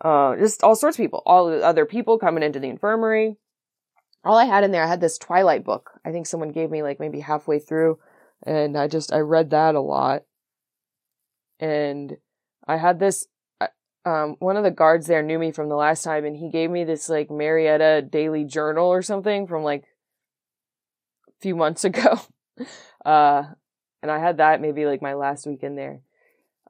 uh, 0.00 0.36
just 0.36 0.62
all 0.62 0.74
sorts 0.74 0.96
of 0.96 1.02
people, 1.02 1.22
all 1.24 1.46
the 1.46 1.62
other 1.62 1.86
people 1.86 2.18
coming 2.18 2.42
into 2.42 2.60
the 2.60 2.68
infirmary. 2.68 3.36
All 4.24 4.36
I 4.36 4.46
had 4.46 4.64
in 4.64 4.70
there, 4.70 4.82
I 4.82 4.88
had 4.88 5.00
this 5.00 5.18
Twilight 5.18 5.64
book. 5.64 6.00
I 6.04 6.10
think 6.10 6.26
someone 6.26 6.50
gave 6.50 6.70
me 6.70 6.82
like 6.82 6.98
maybe 6.98 7.20
halfway 7.20 7.58
through, 7.58 7.98
and 8.44 8.76
I 8.76 8.88
just 8.88 9.12
I 9.12 9.18
read 9.18 9.50
that 9.50 9.74
a 9.74 9.80
lot. 9.80 10.22
And 11.60 12.16
I 12.66 12.76
had 12.76 12.98
this. 12.98 13.26
Um, 14.06 14.36
one 14.38 14.58
of 14.58 14.64
the 14.64 14.70
guards 14.70 15.06
there 15.06 15.22
knew 15.22 15.38
me 15.38 15.50
from 15.50 15.68
the 15.70 15.76
last 15.76 16.02
time, 16.02 16.24
and 16.24 16.36
he 16.36 16.50
gave 16.50 16.70
me 16.70 16.84
this 16.84 17.08
like 17.08 17.30
Marietta 17.30 18.02
Daily 18.02 18.44
Journal 18.44 18.86
or 18.86 19.00
something 19.00 19.46
from 19.46 19.62
like 19.62 19.84
a 21.28 21.32
few 21.40 21.56
months 21.56 21.84
ago. 21.84 22.20
uh, 23.04 23.44
and 24.02 24.10
I 24.10 24.18
had 24.18 24.38
that 24.38 24.60
maybe 24.60 24.84
like 24.84 25.00
my 25.00 25.14
last 25.14 25.46
week 25.46 25.62
in 25.62 25.76
there. 25.76 26.00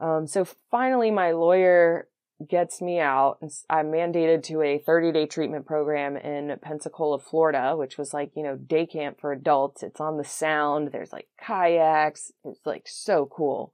Um, 0.00 0.26
so 0.26 0.46
finally, 0.70 1.10
my 1.10 1.32
lawyer 1.32 2.06
gets 2.48 2.80
me 2.80 3.00
out. 3.00 3.38
And 3.40 3.50
I'm 3.68 3.87
mandated 3.87 4.42
to 4.44 4.62
a 4.62 4.78
30 4.78 5.12
day 5.12 5.26
treatment 5.26 5.66
program 5.66 6.16
in 6.16 6.57
Pensacola, 6.61 7.18
Florida, 7.18 7.74
which 7.76 7.98
was 7.98 8.14
like, 8.14 8.30
you 8.37 8.42
know, 8.42 8.57
day 8.57 8.87
camp 8.87 9.20
for 9.20 9.33
adults. 9.33 9.83
It's 9.83 10.00
on 10.00 10.16
the 10.16 10.24
sound. 10.24 10.90
There's 10.92 11.12
like 11.12 11.28
kayaks. 11.40 12.33
It's 12.44 12.64
like 12.64 12.85
so 12.87 13.26
cool. 13.26 13.72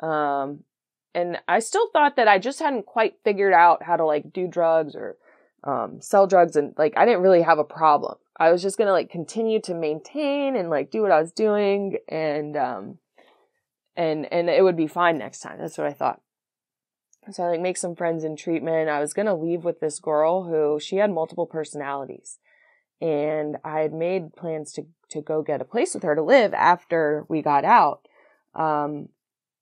Um, 0.00 0.64
and 1.14 1.38
I 1.46 1.58
still 1.58 1.88
thought 1.92 2.16
that 2.16 2.28
I 2.28 2.38
just 2.38 2.58
hadn't 2.58 2.86
quite 2.86 3.14
figured 3.24 3.52
out 3.52 3.82
how 3.82 3.96
to 3.96 4.04
like 4.04 4.32
do 4.32 4.46
drugs 4.46 4.94
or, 4.94 5.16
um, 5.64 6.00
sell 6.00 6.26
drugs. 6.26 6.56
And 6.56 6.74
like, 6.78 6.94
I 6.96 7.04
didn't 7.04 7.22
really 7.22 7.42
have 7.42 7.58
a 7.58 7.64
problem. 7.64 8.16
I 8.38 8.50
was 8.50 8.62
just 8.62 8.78
going 8.78 8.88
to 8.88 8.92
like 8.92 9.10
continue 9.10 9.60
to 9.62 9.74
maintain 9.74 10.56
and 10.56 10.70
like 10.70 10.90
do 10.90 11.02
what 11.02 11.12
I 11.12 11.20
was 11.20 11.32
doing. 11.32 11.98
And, 12.08 12.56
um, 12.56 12.98
and, 13.94 14.32
and 14.32 14.48
it 14.48 14.64
would 14.64 14.76
be 14.76 14.86
fine 14.86 15.18
next 15.18 15.40
time. 15.40 15.58
That's 15.58 15.76
what 15.76 15.86
I 15.86 15.92
thought. 15.92 16.20
So 17.30 17.44
I 17.44 17.50
like 17.50 17.60
make 17.60 17.76
some 17.76 17.94
friends 17.94 18.24
in 18.24 18.34
treatment. 18.36 18.88
I 18.88 19.00
was 19.00 19.12
gonna 19.12 19.36
leave 19.36 19.64
with 19.64 19.80
this 19.80 20.00
girl 20.00 20.44
who 20.44 20.80
she 20.80 20.96
had 20.96 21.12
multiple 21.12 21.46
personalities. 21.46 22.38
And 23.00 23.56
I 23.64 23.80
had 23.80 23.92
made 23.92 24.34
plans 24.34 24.72
to, 24.74 24.86
to 25.10 25.20
go 25.20 25.42
get 25.42 25.60
a 25.60 25.64
place 25.64 25.94
with 25.94 26.02
her 26.02 26.14
to 26.14 26.22
live 26.22 26.54
after 26.54 27.24
we 27.28 27.42
got 27.42 27.64
out. 27.64 28.06
Um, 28.54 29.08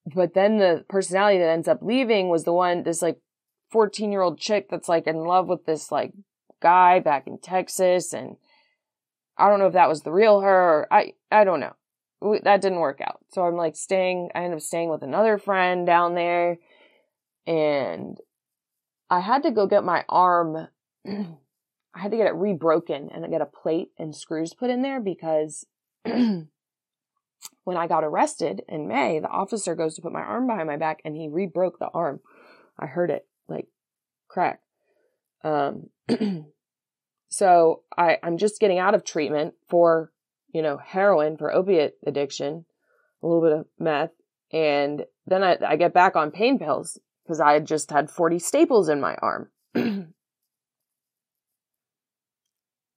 but 0.07 0.35
then 0.35 0.59
the 0.59 0.85
personality 0.89 1.39
that 1.39 1.49
ends 1.49 1.69
up 1.69 1.83
leaving 1.83 2.29
was 2.29 2.45
the 2.45 2.53
one, 2.53 2.83
this 2.83 3.03
like 3.03 3.19
14 3.71 4.11
year 4.11 4.23
old 4.23 4.39
chick 4.39 4.69
that's 4.71 4.89
like 4.89 5.07
in 5.07 5.25
love 5.25 5.47
with 5.47 5.65
this 5.67 5.93
like 5.93 6.13
guy 6.61 6.99
back 7.01 7.27
in 7.27 7.39
Texas. 7.39 8.13
And 8.13 8.37
I 9.37 9.49
don't 9.49 9.59
know 9.59 9.67
if 9.67 9.75
that 9.75 9.89
was 9.89 10.03
the 10.03 10.13
real 10.13 10.41
her 10.41 10.81
or 10.81 10.89
I, 10.91 11.15
I 11.31 11.45
don't 11.45 11.61
know. 11.61 11.75
that 12.43 12.61
didn't 12.61 12.81
work 12.81 13.01
out. 13.01 13.21
So 13.33 13.43
I'm 13.43 13.57
like 13.57 13.77
staying, 13.77 14.31
I 14.35 14.45
end 14.45 14.55
up 14.55 14.61
staying 14.61 14.91
with 14.91 15.03
another 15.03 15.39
friend 15.39 15.87
down 15.87 16.15
there 16.15 16.59
and 17.51 18.19
I 19.11 19.21
had 19.21 19.43
to 19.43 19.51
go 19.51 19.67
get 19.67 19.83
my 19.83 20.05
arm, 20.09 20.69
I 21.07 21.99
had 21.99 22.13
to 22.13 22.17
get 22.17 22.29
it 22.29 22.35
rebroken 22.35 23.09
and 23.13 23.29
get 23.31 23.41
a 23.41 23.47
plate 23.47 23.89
and 23.99 24.15
screws 24.15 24.55
put 24.55 24.71
in 24.71 24.83
there 24.83 25.01
because 25.01 25.67
when 26.05 26.47
I 27.69 27.89
got 27.89 28.05
arrested 28.05 28.63
in 28.69 28.87
May, 28.87 29.19
the 29.19 29.29
officer 29.29 29.75
goes 29.75 29.97
to 29.97 30.03
put 30.03 30.13
my 30.13 30.21
arm 30.21 30.47
behind 30.47 30.69
my 30.69 30.77
back 30.77 31.01
and 31.05 31.17
he 31.17 31.29
rebroke 31.29 31.81
the 31.81 31.89
arm. 31.93 32.21
I 32.79 32.87
heard 32.87 33.11
it 33.11 33.27
like 33.49 33.67
crack. 34.29 34.61
Um, 35.43 35.91
so 37.29 37.83
I, 37.99 38.19
I'm 38.23 38.39
just 38.39 38.61
getting 38.61 38.79
out 38.79 38.95
of 38.95 39.05
treatment 39.05 39.55
for 39.69 40.13
you 40.53 40.63
know, 40.63 40.79
heroin 40.79 41.37
for 41.37 41.53
opiate 41.53 41.95
addiction, 42.07 42.65
a 43.23 43.27
little 43.27 43.43
bit 43.43 43.53
of 43.53 43.67
meth, 43.79 44.11
and 44.53 45.05
then 45.27 45.43
I, 45.43 45.57
I 45.65 45.77
get 45.77 45.95
back 45.95 46.17
on 46.17 46.31
pain 46.31 46.59
pills 46.59 46.99
because 47.31 47.41
I 47.41 47.53
had 47.53 47.65
just 47.65 47.93
had 47.93 48.11
40 48.11 48.41
staples 48.41 48.89
in 48.89 49.01
my 49.01 49.15
arm. 49.23 49.51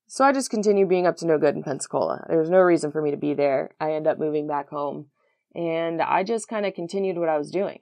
so 0.08 0.26
I 0.26 0.32
just 0.34 0.50
continue 0.50 0.88
being 0.88 1.06
up 1.06 1.18
to 1.18 1.28
no 1.28 1.38
good 1.38 1.56
in 1.56 1.62
Pensacola. 1.62 2.26
There 2.28 2.40
was 2.40 2.50
no 2.50 2.58
reason 2.58 2.92
for 2.92 3.00
me 3.00 3.12
to 3.12 3.18
be 3.18 3.36
there. 3.36 3.76
I 3.80 3.92
end 3.92 4.08
up 4.08 4.18
moving 4.18 4.48
back 4.48 4.70
home, 4.70 5.06
and 5.54 6.02
I 6.02 6.24
just 6.24 6.48
kind 6.48 6.66
of 6.66 6.74
continued 6.74 7.20
what 7.20 7.30
I 7.30 7.38
was 7.38 7.52
doing. 7.52 7.82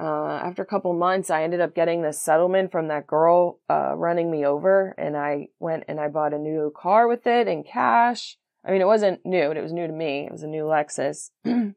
Uh, 0.00 0.40
after 0.42 0.62
a 0.62 0.66
couple 0.66 0.94
months, 0.94 1.28
I 1.28 1.42
ended 1.42 1.60
up 1.60 1.74
getting 1.74 2.00
this 2.00 2.18
settlement 2.18 2.72
from 2.72 2.88
that 2.88 3.06
girl 3.06 3.60
uh, 3.68 3.94
running 3.94 4.30
me 4.30 4.46
over, 4.46 4.94
and 4.96 5.18
I 5.18 5.48
went 5.60 5.84
and 5.86 6.00
I 6.00 6.08
bought 6.08 6.32
a 6.32 6.38
new 6.38 6.72
car 6.74 7.08
with 7.08 7.26
it 7.26 7.46
in 7.46 7.62
cash. 7.62 8.38
I 8.64 8.70
mean, 8.70 8.80
it 8.80 8.86
wasn't 8.86 9.20
new. 9.26 9.50
It 9.50 9.62
was 9.62 9.74
new 9.74 9.86
to 9.86 9.92
me. 9.92 10.24
It 10.24 10.32
was 10.32 10.44
a 10.44 10.48
new 10.48 10.62
Lexus. 10.62 11.28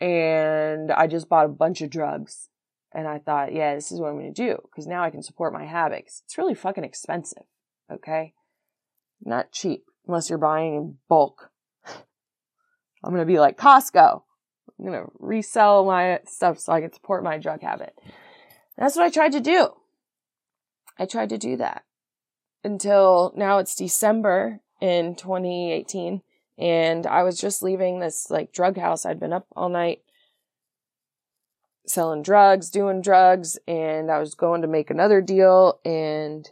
and 0.00 0.90
I 0.90 1.06
just 1.06 1.28
bought 1.28 1.44
a 1.44 1.48
bunch 1.48 1.82
of 1.82 1.90
drugs. 1.90 2.48
And 2.94 3.08
I 3.08 3.18
thought, 3.18 3.52
yeah, 3.52 3.74
this 3.74 3.90
is 3.90 4.00
what 4.00 4.08
I'm 4.08 4.18
going 4.18 4.32
to 4.32 4.46
do 4.46 4.56
because 4.70 4.86
now 4.86 5.02
I 5.02 5.10
can 5.10 5.22
support 5.22 5.52
my 5.52 5.64
habits. 5.64 6.22
It's 6.24 6.38
really 6.38 6.54
fucking 6.54 6.84
expensive. 6.84 7.42
Okay. 7.92 8.34
Not 9.22 9.52
cheap 9.52 9.84
unless 10.06 10.30
you're 10.30 10.38
buying 10.38 10.74
in 10.76 10.98
bulk. 11.08 11.50
I'm 11.86 13.10
going 13.10 13.20
to 13.20 13.26
be 13.26 13.40
like 13.40 13.58
Costco. 13.58 14.22
I'm 14.78 14.84
going 14.86 15.04
to 15.04 15.10
resell 15.18 15.84
my 15.84 16.20
stuff 16.26 16.58
so 16.58 16.72
I 16.72 16.80
can 16.80 16.92
support 16.92 17.24
my 17.24 17.38
drug 17.38 17.62
habit. 17.62 17.98
That's 18.78 18.96
what 18.96 19.04
I 19.04 19.10
tried 19.10 19.32
to 19.32 19.40
do. 19.40 19.70
I 20.98 21.06
tried 21.06 21.30
to 21.30 21.38
do 21.38 21.56
that 21.56 21.84
until 22.62 23.32
now 23.36 23.58
it's 23.58 23.74
December 23.74 24.60
in 24.80 25.14
2018 25.14 26.22
and 26.56 27.06
I 27.06 27.22
was 27.22 27.40
just 27.40 27.62
leaving 27.62 27.98
this 27.98 28.30
like 28.30 28.52
drug 28.52 28.78
house. 28.78 29.04
I'd 29.04 29.20
been 29.20 29.32
up 29.32 29.46
all 29.54 29.68
night 29.68 30.02
selling 31.86 32.22
drugs, 32.22 32.70
doing 32.70 33.00
drugs, 33.00 33.58
and 33.68 34.10
I 34.10 34.18
was 34.18 34.34
going 34.34 34.62
to 34.62 34.68
make 34.68 34.90
another 34.90 35.20
deal 35.20 35.80
and 35.84 36.50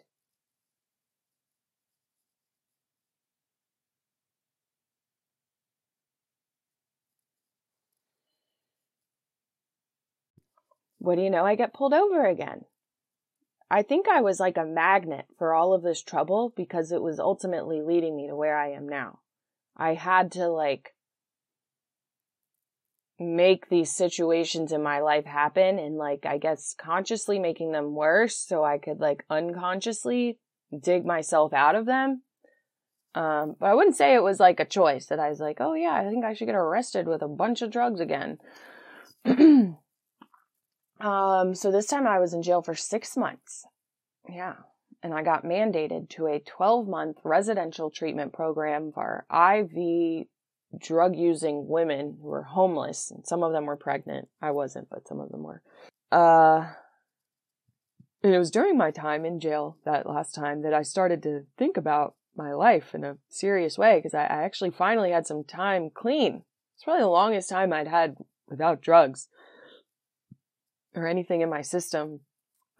what 10.98 11.16
do 11.16 11.22
you 11.22 11.30
know? 11.30 11.44
I 11.44 11.54
get 11.56 11.74
pulled 11.74 11.94
over 11.94 12.26
again. 12.26 12.64
I 13.70 13.82
think 13.82 14.06
I 14.06 14.20
was 14.20 14.38
like 14.38 14.58
a 14.58 14.64
magnet 14.64 15.26
for 15.38 15.54
all 15.54 15.72
of 15.72 15.82
this 15.82 16.02
trouble 16.02 16.52
because 16.54 16.92
it 16.92 17.02
was 17.02 17.18
ultimately 17.18 17.80
leading 17.80 18.14
me 18.14 18.28
to 18.28 18.36
where 18.36 18.56
I 18.56 18.72
am 18.72 18.86
now. 18.86 19.20
I 19.76 19.94
had 19.94 20.30
to 20.32 20.48
like 20.48 20.94
make 23.22 23.68
these 23.68 23.90
situations 23.90 24.72
in 24.72 24.82
my 24.82 25.00
life 25.00 25.24
happen 25.24 25.78
and 25.78 25.96
like 25.96 26.26
I 26.26 26.38
guess 26.38 26.74
consciously 26.78 27.38
making 27.38 27.72
them 27.72 27.94
worse 27.94 28.36
so 28.36 28.64
I 28.64 28.78
could 28.78 29.00
like 29.00 29.24
unconsciously 29.30 30.38
dig 30.78 31.04
myself 31.04 31.52
out 31.52 31.74
of 31.74 31.86
them. 31.86 32.22
Um, 33.14 33.56
but 33.60 33.66
I 33.66 33.74
wouldn't 33.74 33.96
say 33.96 34.14
it 34.14 34.22
was 34.22 34.40
like 34.40 34.58
a 34.58 34.64
choice 34.64 35.06
that 35.06 35.20
I 35.20 35.28
was 35.28 35.38
like, 35.40 35.58
oh 35.60 35.74
yeah, 35.74 35.94
I 35.94 36.08
think 36.08 36.24
I 36.24 36.34
should 36.34 36.46
get 36.46 36.54
arrested 36.54 37.06
with 37.06 37.22
a 37.22 37.28
bunch 37.28 37.62
of 37.62 37.70
drugs 37.70 38.00
again. 38.00 38.38
Um, 41.02 41.56
so 41.56 41.72
this 41.72 41.86
time 41.86 42.06
I 42.06 42.20
was 42.20 42.32
in 42.32 42.42
jail 42.42 42.62
for 42.62 42.76
six 42.76 43.16
months. 43.16 43.66
Yeah. 44.28 44.54
And 45.02 45.12
I 45.12 45.24
got 45.24 45.44
mandated 45.44 46.08
to 46.10 46.28
a 46.28 46.38
12 46.38 46.86
month 46.86 47.18
residential 47.24 47.90
treatment 47.90 48.32
program 48.32 48.92
for 48.92 49.26
IV 49.28 50.26
drug 50.78 51.16
using 51.16 51.68
women 51.68 52.18
who 52.20 52.28
were 52.28 52.42
homeless. 52.42 53.10
And 53.10 53.26
some 53.26 53.42
of 53.42 53.52
them 53.52 53.66
were 53.66 53.76
pregnant. 53.76 54.28
I 54.40 54.50
wasn't, 54.50 54.88
but 54.90 55.06
some 55.06 55.20
of 55.20 55.30
them 55.30 55.42
were. 55.42 55.62
Uh, 56.10 56.66
and 58.22 58.34
it 58.34 58.38
was 58.38 58.50
during 58.50 58.76
my 58.76 58.90
time 58.90 59.24
in 59.24 59.40
jail 59.40 59.76
that 59.84 60.06
last 60.06 60.34
time 60.34 60.62
that 60.62 60.74
I 60.74 60.82
started 60.82 61.22
to 61.24 61.44
think 61.56 61.76
about 61.76 62.14
my 62.36 62.52
life 62.52 62.94
in 62.94 63.04
a 63.04 63.18
serious 63.28 63.76
way 63.76 63.98
because 63.98 64.14
I, 64.14 64.22
I 64.22 64.42
actually 64.44 64.70
finally 64.70 65.10
had 65.10 65.26
some 65.26 65.44
time 65.44 65.90
clean. 65.90 66.44
It's 66.74 66.84
probably 66.84 67.02
the 67.02 67.08
longest 67.08 67.48
time 67.48 67.72
I'd 67.72 67.88
had 67.88 68.16
without 68.48 68.80
drugs 68.80 69.28
or 70.94 71.06
anything 71.06 71.40
in 71.40 71.48
my 71.48 71.62
system 71.62 72.20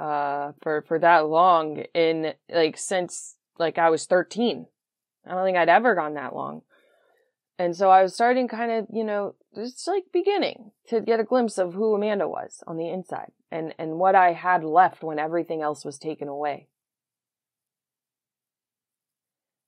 uh 0.01 0.53
for 0.63 0.83
for 0.83 0.99
that 0.99 1.27
long 1.29 1.85
in 1.95 2.33
like 2.51 2.77
since 2.77 3.37
like 3.59 3.79
I 3.79 3.91
was 3.91 4.07
13. 4.07 4.67
I 5.27 5.31
don't 5.31 5.45
think 5.45 5.57
I'd 5.57 5.69
ever 5.69 5.95
gone 5.95 6.15
that 6.15 6.35
long. 6.35 6.63
And 7.63 7.77
so 7.77 7.91
I 7.91 8.03
was 8.03 8.15
starting 8.15 8.49
kind 8.49 8.73
of, 8.73 8.87
you 8.93 9.05
know, 9.05 9.35
just 9.55 9.87
like 9.87 10.05
beginning 10.13 10.73
to 10.89 11.01
get 11.01 11.21
a 11.21 11.25
glimpse 11.25 11.59
of 11.59 11.75
who 11.75 11.95
Amanda 11.95 12.29
was 12.29 12.63
on 12.67 12.77
the 12.77 12.89
inside 12.89 13.31
and 13.51 13.75
and 13.79 13.99
what 13.99 14.15
I 14.15 14.33
had 14.33 14.65
left 14.65 15.03
when 15.03 15.19
everything 15.19 15.63
else 15.63 15.85
was 15.85 15.99
taken 15.99 16.29
away. 16.29 16.69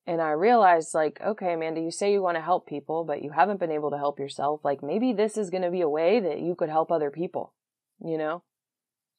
And 0.07 0.21
I 0.21 0.33
realized, 0.33 0.93
like, 0.93 1.19
okay, 1.25 1.55
Amanda, 1.55 1.81
you 1.81 1.91
say 1.91 2.13
you 2.13 2.21
want 2.21 2.37
to 2.37 2.43
help 2.43 2.67
people, 2.67 3.05
but 3.05 3.23
you 3.23 3.31
haven't 3.31 3.61
been 3.61 3.71
able 3.71 3.91
to 3.91 3.97
help 3.97 4.19
yourself. 4.19 4.61
Like, 4.63 4.83
maybe 4.83 5.15
this 5.15 5.39
is 5.39 5.49
going 5.49 5.63
to 5.63 5.71
be 5.71 5.81
a 5.81 5.89
way 5.89 6.21
that 6.21 6.41
you 6.41 6.55
could 6.55 6.69
help 6.69 6.93
other 6.93 7.11
people 7.11 7.55
you 8.01 8.19
know? 8.19 8.43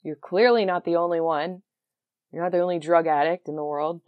You're 0.04 0.16
clearly 0.16 0.66
not 0.66 0.86
the 0.86 0.98
only 0.98 1.20
one. 1.20 1.64
You're 2.32 2.44
not 2.44 2.52
the 2.52 2.60
only 2.60 2.80
drug 2.80 3.08
addict 3.08 3.48
in 3.48 3.56
the 3.56 3.64
world. 3.64 4.02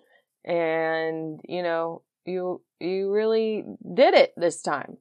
And, 0.45 1.39
you 1.47 1.63
know, 1.63 2.03
you, 2.25 2.61
you 2.79 3.11
really 3.11 3.63
did 3.93 4.13
it 4.13 4.33
this 4.37 4.61
time. 4.61 4.97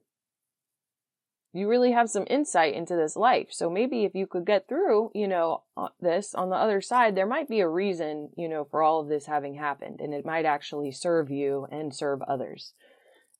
You 1.53 1.67
really 1.67 1.91
have 1.91 2.09
some 2.09 2.25
insight 2.29 2.75
into 2.75 2.95
this 2.95 3.15
life. 3.15 3.47
So 3.51 3.69
maybe 3.69 4.05
if 4.05 4.13
you 4.13 4.27
could 4.27 4.45
get 4.45 4.67
through, 4.67 5.11
you 5.15 5.27
know, 5.27 5.63
uh, 5.75 5.87
this 5.99 6.35
on 6.35 6.49
the 6.49 6.55
other 6.55 6.81
side, 6.81 7.15
there 7.15 7.25
might 7.25 7.49
be 7.49 7.61
a 7.61 7.69
reason, 7.69 8.29
you 8.37 8.47
know, 8.47 8.67
for 8.69 8.83
all 8.83 8.99
of 8.99 9.07
this 9.07 9.25
having 9.25 9.55
happened 9.55 9.99
and 9.99 10.13
it 10.13 10.25
might 10.25 10.45
actually 10.45 10.91
serve 10.91 11.31
you 11.31 11.65
and 11.71 11.95
serve 11.95 12.21
others. 12.23 12.73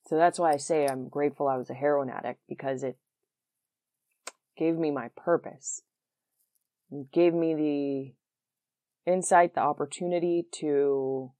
So 0.08 0.16
that's 0.16 0.38
why 0.38 0.52
I 0.52 0.56
say 0.56 0.86
I'm 0.86 1.08
grateful 1.08 1.46
I 1.46 1.58
was 1.58 1.70
a 1.70 1.74
heroin 1.74 2.10
addict 2.10 2.40
because 2.48 2.82
it 2.82 2.96
gave 4.56 4.76
me 4.76 4.90
my 4.90 5.10
purpose 5.14 5.82
gave 7.12 7.34
me 7.34 7.54
the 9.06 9.12
insight, 9.12 9.54
the 9.54 9.60
opportunity 9.60 10.46
to 10.52 11.32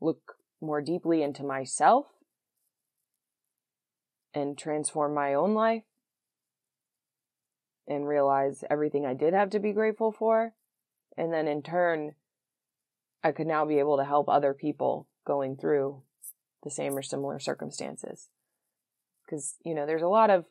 look 0.00 0.36
more 0.60 0.80
deeply 0.80 1.22
into 1.22 1.44
myself 1.44 2.06
and 4.38 4.56
transform 4.56 5.14
my 5.14 5.34
own 5.34 5.54
life 5.54 5.82
and 7.86 8.06
realize 8.06 8.64
everything 8.70 9.04
I 9.04 9.14
did 9.14 9.34
have 9.34 9.50
to 9.50 9.58
be 9.58 9.72
grateful 9.72 10.12
for. 10.12 10.54
And 11.16 11.32
then 11.32 11.48
in 11.48 11.62
turn, 11.62 12.12
I 13.24 13.32
could 13.32 13.46
now 13.46 13.64
be 13.64 13.78
able 13.78 13.96
to 13.96 14.04
help 14.04 14.28
other 14.28 14.54
people 14.54 15.08
going 15.26 15.56
through 15.56 16.02
the 16.62 16.70
same 16.70 16.96
or 16.96 17.02
similar 17.02 17.38
circumstances. 17.38 18.28
Because, 19.24 19.56
you 19.64 19.74
know, 19.74 19.86
there's 19.86 20.02
a 20.02 20.08
lot 20.08 20.30
of 20.30 20.46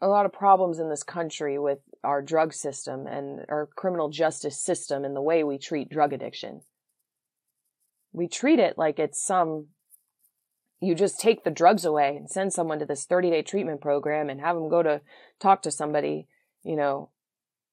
a 0.00 0.08
lot 0.08 0.26
of 0.26 0.32
problems 0.32 0.78
in 0.78 0.90
this 0.90 1.02
country 1.02 1.58
with 1.58 1.78
our 2.04 2.20
drug 2.20 2.52
system 2.52 3.06
and 3.06 3.40
our 3.48 3.68
criminal 3.76 4.10
justice 4.10 4.60
system 4.60 5.04
and 5.04 5.16
the 5.16 5.22
way 5.22 5.42
we 5.42 5.58
treat 5.58 5.88
drug 5.88 6.12
addiction. 6.12 6.60
We 8.12 8.28
treat 8.28 8.58
it 8.58 8.76
like 8.76 8.98
it's 8.98 9.22
some, 9.22 9.68
you 10.80 10.94
just 10.94 11.20
take 11.20 11.44
the 11.44 11.50
drugs 11.50 11.84
away 11.84 12.16
and 12.16 12.28
send 12.28 12.52
someone 12.52 12.78
to 12.78 12.86
this 12.86 13.04
30 13.04 13.30
day 13.30 13.42
treatment 13.42 13.80
program 13.80 14.28
and 14.28 14.40
have 14.40 14.56
them 14.56 14.68
go 14.68 14.82
to 14.82 15.00
talk 15.40 15.62
to 15.62 15.70
somebody, 15.70 16.28
you 16.62 16.76
know, 16.76 17.10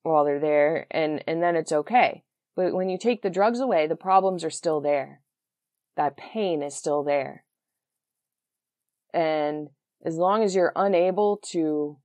while 0.04 0.26
they're 0.26 0.40
there 0.40 0.88
and, 0.92 1.24
and 1.28 1.42
then 1.42 1.56
it's 1.56 1.72
okay. 1.72 2.24
But 2.56 2.74
when 2.74 2.90
you 2.90 2.98
take 2.98 3.22
the 3.22 3.30
drugs 3.30 3.60
away, 3.60 3.88
the 3.88 3.96
problems 3.96 4.44
are 4.44 4.50
still 4.50 4.80
there. 4.80 5.22
That 5.96 6.18
pain 6.18 6.62
is 6.62 6.76
still 6.76 7.04
there. 7.04 7.46
And 9.14 9.70
as 10.06 10.16
long 10.16 10.44
as 10.44 10.56
you're 10.56 10.74
unable 10.76 11.40
to 11.52 11.98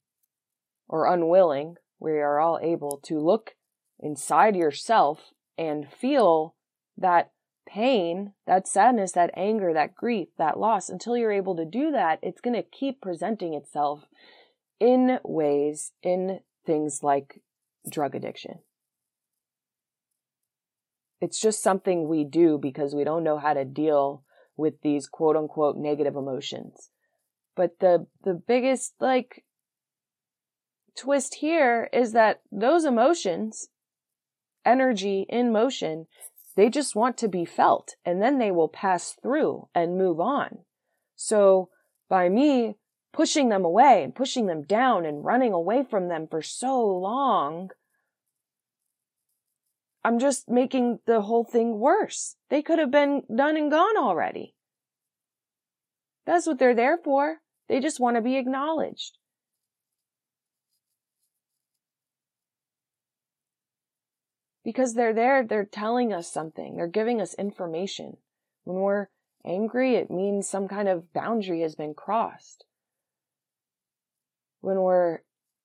or 0.88 1.12
unwilling, 1.12 1.76
we 1.98 2.12
are 2.12 2.38
all 2.38 2.58
able 2.62 3.00
to 3.04 3.18
look 3.18 3.54
inside 3.98 4.56
yourself 4.56 5.32
and 5.56 5.90
feel 5.90 6.54
that 6.96 7.30
pain, 7.68 8.32
that 8.46 8.66
sadness, 8.66 9.12
that 9.12 9.30
anger, 9.36 9.72
that 9.72 9.94
grief, 9.94 10.28
that 10.38 10.58
loss, 10.58 10.88
until 10.88 11.16
you're 11.16 11.30
able 11.32 11.54
to 11.56 11.64
do 11.64 11.90
that, 11.92 12.18
it's 12.22 12.40
going 12.40 12.56
to 12.56 12.62
keep 12.62 13.00
presenting 13.00 13.54
itself 13.54 14.04
in 14.80 15.18
ways, 15.22 15.92
in 16.02 16.40
things 16.66 17.00
like 17.02 17.42
drug 17.90 18.14
addiction. 18.14 18.60
It's 21.20 21.40
just 21.40 21.62
something 21.62 22.08
we 22.08 22.24
do 22.24 22.58
because 22.60 22.94
we 22.94 23.04
don't 23.04 23.24
know 23.24 23.38
how 23.38 23.54
to 23.54 23.64
deal 23.64 24.22
with 24.56 24.80
these 24.82 25.06
quote 25.06 25.36
unquote 25.36 25.76
negative 25.76 26.16
emotions. 26.16 26.90
But 27.56 27.80
the, 27.80 28.06
the 28.24 28.34
biggest 28.34 28.94
like 29.00 29.44
twist 30.96 31.36
here 31.36 31.88
is 31.92 32.12
that 32.12 32.40
those 32.50 32.84
emotions, 32.84 33.68
energy 34.64 35.26
in 35.28 35.52
motion, 35.52 36.06
they 36.58 36.68
just 36.68 36.96
want 36.96 37.16
to 37.16 37.28
be 37.28 37.44
felt 37.44 37.94
and 38.04 38.20
then 38.20 38.38
they 38.38 38.50
will 38.50 38.66
pass 38.66 39.14
through 39.22 39.68
and 39.76 39.96
move 39.96 40.18
on. 40.18 40.58
So 41.14 41.68
by 42.08 42.28
me 42.28 42.74
pushing 43.12 43.48
them 43.48 43.64
away 43.64 44.02
and 44.02 44.12
pushing 44.12 44.46
them 44.46 44.64
down 44.64 45.06
and 45.06 45.24
running 45.24 45.52
away 45.52 45.84
from 45.88 46.08
them 46.08 46.26
for 46.28 46.42
so 46.42 46.84
long, 46.84 47.70
I'm 50.02 50.18
just 50.18 50.48
making 50.48 50.98
the 51.06 51.20
whole 51.20 51.44
thing 51.44 51.78
worse. 51.78 52.34
They 52.50 52.60
could 52.60 52.80
have 52.80 52.90
been 52.90 53.22
done 53.32 53.56
and 53.56 53.70
gone 53.70 53.96
already. 53.96 54.56
That's 56.26 56.48
what 56.48 56.58
they're 56.58 56.74
there 56.74 56.98
for. 56.98 57.36
They 57.68 57.78
just 57.78 58.00
want 58.00 58.16
to 58.16 58.20
be 58.20 58.36
acknowledged. 58.36 59.16
Because 64.68 64.92
they're 64.92 65.14
there, 65.14 65.42
they're 65.42 65.64
telling 65.64 66.12
us 66.12 66.30
something, 66.30 66.76
they're 66.76 66.86
giving 66.86 67.22
us 67.22 67.32
information. 67.36 68.18
When 68.64 68.76
we're 68.76 69.06
angry, 69.42 69.94
it 69.94 70.10
means 70.10 70.46
some 70.46 70.68
kind 70.68 70.88
of 70.88 71.10
boundary 71.14 71.62
has 71.62 71.74
been 71.74 71.94
crossed. 71.94 72.66
When 74.60 74.82
we're 74.82 75.20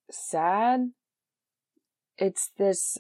sad, 0.10 0.92
it's 2.18 2.52
this 2.58 2.98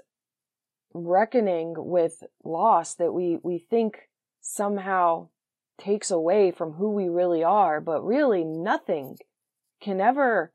reckoning 0.94 1.74
with 1.78 2.22
loss 2.44 2.96
that 2.96 3.14
we, 3.14 3.38
we 3.42 3.58
think 3.58 4.10
somehow 4.42 5.30
takes 5.80 6.12
away 6.12 6.52
from 6.52 6.74
who 6.74 6.92
we 6.92 7.08
really 7.08 7.46
are, 7.46 7.80
but 7.80 8.04
really 8.04 8.44
nothing 8.44 9.20
can 9.82 10.02
ever 10.02 10.52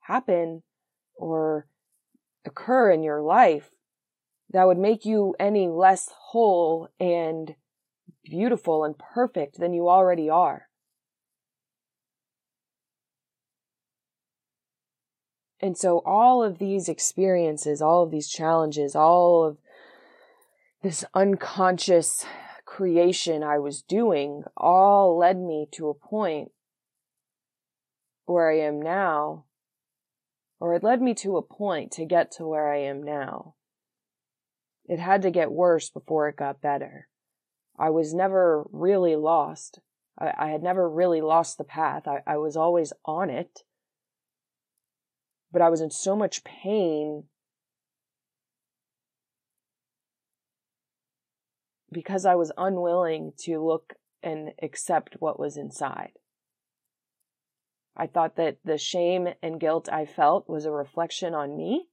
happen 0.00 0.62
or 1.14 1.66
occur 2.44 2.90
in 2.90 3.02
your 3.02 3.22
life 3.22 3.70
that 4.52 4.66
would 4.66 4.78
make 4.78 5.04
you 5.04 5.34
any 5.40 5.68
less 5.68 6.08
whole 6.12 6.88
and 7.00 7.54
beautiful 8.24 8.84
and 8.84 8.96
perfect 8.98 9.58
than 9.58 9.72
you 9.72 9.88
already 9.88 10.28
are. 10.28 10.68
And 15.60 15.78
so 15.78 16.02
all 16.04 16.42
of 16.42 16.58
these 16.58 16.88
experiences, 16.88 17.80
all 17.80 18.02
of 18.02 18.10
these 18.10 18.28
challenges, 18.28 18.96
all 18.96 19.44
of 19.44 19.58
this 20.82 21.04
unconscious 21.14 22.26
creation 22.64 23.44
I 23.44 23.58
was 23.58 23.82
doing 23.82 24.42
all 24.56 25.16
led 25.16 25.38
me 25.38 25.68
to 25.72 25.88
a 25.88 25.94
point 25.94 26.50
where 28.26 28.50
I 28.50 28.58
am 28.58 28.82
now, 28.82 29.44
or 30.58 30.74
it 30.74 30.82
led 30.82 31.00
me 31.00 31.14
to 31.14 31.36
a 31.36 31.42
point 31.42 31.92
to 31.92 32.04
get 32.04 32.32
to 32.32 32.46
where 32.46 32.72
I 32.72 32.78
am 32.78 33.02
now. 33.02 33.54
It 34.86 34.98
had 34.98 35.22
to 35.22 35.30
get 35.30 35.52
worse 35.52 35.90
before 35.90 36.28
it 36.28 36.36
got 36.36 36.60
better. 36.60 37.08
I 37.78 37.90
was 37.90 38.12
never 38.12 38.66
really 38.70 39.16
lost. 39.16 39.80
I, 40.18 40.32
I 40.36 40.48
had 40.48 40.62
never 40.62 40.88
really 40.88 41.20
lost 41.20 41.58
the 41.58 41.64
path. 41.64 42.06
I, 42.06 42.22
I 42.26 42.36
was 42.36 42.56
always 42.56 42.92
on 43.04 43.30
it. 43.30 43.60
But 45.52 45.62
I 45.62 45.68
was 45.68 45.80
in 45.80 45.90
so 45.90 46.16
much 46.16 46.44
pain 46.44 47.24
because 51.92 52.24
I 52.24 52.34
was 52.34 52.52
unwilling 52.56 53.32
to 53.40 53.62
look 53.64 53.94
and 54.22 54.52
accept 54.62 55.16
what 55.18 55.38
was 55.38 55.56
inside. 55.56 56.12
I 57.94 58.06
thought 58.06 58.36
that 58.36 58.56
the 58.64 58.78
shame 58.78 59.28
and 59.42 59.60
guilt 59.60 59.88
I 59.92 60.06
felt 60.06 60.48
was 60.48 60.64
a 60.64 60.70
reflection 60.70 61.34
on 61.34 61.56
me, 61.56 61.88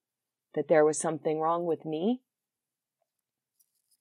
that 0.55 0.69
there 0.69 0.85
was 0.85 0.97
something 0.97 1.39
wrong 1.39 1.65
with 1.65 1.83
me, 1.83 2.21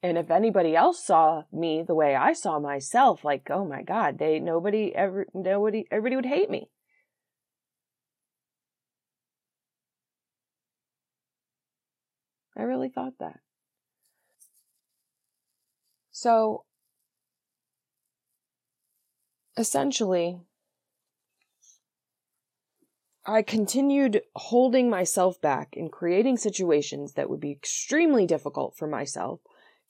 and 0.03 0.17
if 0.17 0.31
anybody 0.31 0.77
else 0.77 1.03
saw 1.03 1.43
me 1.53 1.83
the 1.83 1.95
way 1.95 2.15
I 2.15 2.33
saw 2.33 2.61
myself, 2.61 3.25
like, 3.25 3.51
oh 3.51 3.65
my 3.65 3.83
God, 3.83 4.19
they, 4.19 4.39
nobody 4.39 4.95
ever, 4.95 5.27
nobody, 5.35 5.87
everybody 5.91 6.17
would 6.17 6.27
hate 6.27 6.51
me. 6.51 6.71
I 12.57 12.63
really 12.63 12.89
thought 12.89 13.15
that. 13.19 13.41
So, 16.13 16.65
essentially, 19.57 20.41
I 23.27 23.43
continued 23.43 24.23
holding 24.35 24.89
myself 24.89 25.41
back 25.41 25.75
and 25.77 25.93
creating 25.93 26.39
situations 26.39 27.13
that 27.13 27.29
would 27.29 27.41
be 27.41 27.53
extremely 27.53 28.27
difficult 28.27 28.77
for 28.77 28.89
myself 28.89 29.41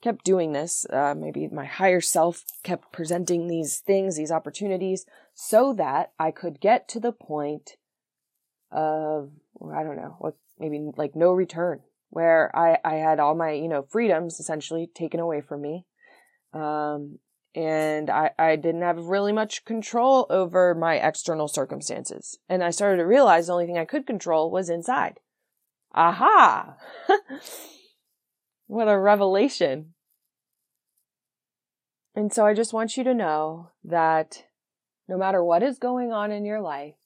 kept 0.03 0.25
doing 0.25 0.53
this. 0.53 0.87
Uh, 0.91 1.15
maybe 1.17 1.49
my 1.49 1.65
higher 1.65 2.01
self 2.01 2.45
kept 2.63 2.93
presenting 2.93 3.49
these 3.49 3.79
things, 3.79 4.17
these 4.17 4.33
opportunities, 4.33 5.07
so 5.35 5.73
that 5.75 6.13
I 6.19 6.31
could 6.31 6.61
get 6.61 6.89
to 6.89 7.01
the 7.01 7.13
point 7.13 7.77
of, 8.71 9.31
I 9.73 9.83
don't 9.83 9.97
know, 9.97 10.17
what, 10.19 10.35
maybe 10.59 10.91
like 10.97 11.17
no 11.17 11.33
return, 11.33 11.81
where 12.11 12.55
I, 12.57 12.79
I 12.85 12.95
had 12.95 13.21
all 13.21 13.35
my, 13.35 13.53
you 13.53 13.69
know, 13.69 13.83
freedoms 13.83 14.39
essentially 14.39 14.89
taken 14.95 15.21
away 15.21 15.41
from 15.41 15.63
me. 15.63 15.85
Um, 16.53 17.19
and 17.55 18.11
I, 18.11 18.31
I 18.39 18.57
didn't 18.57 18.83
have 18.83 18.99
really 18.99 19.33
much 19.33 19.65
control 19.65 20.27
over 20.31 20.75
my 20.75 20.97
external 20.97 21.49
circumstances. 21.49 22.39
And 22.49 22.63
I 22.63 22.71
started 22.71 22.99
to 22.99 23.07
realize 23.07 23.47
the 23.47 23.55
only 23.55 23.67
thing 23.67 23.79
I 23.79 23.85
could 23.85 24.07
control 24.07 24.51
was 24.51 24.69
inside. 24.69 25.21
Aha! 25.95 26.77
What 28.69 28.87
a 28.87 28.99
revelation. 28.99 29.95
And 32.15 32.31
so 32.31 32.45
I 32.45 32.53
just 32.53 32.75
want 32.75 32.99
you 32.99 33.05
to 33.05 33.15
know 33.15 33.71
that 33.83 34.45
no 35.09 35.17
matter 35.17 35.43
what 35.43 35.63
is 35.63 35.79
going 35.79 36.13
on 36.13 36.31
in 36.31 36.45
your 36.45 36.61
life 36.61 36.97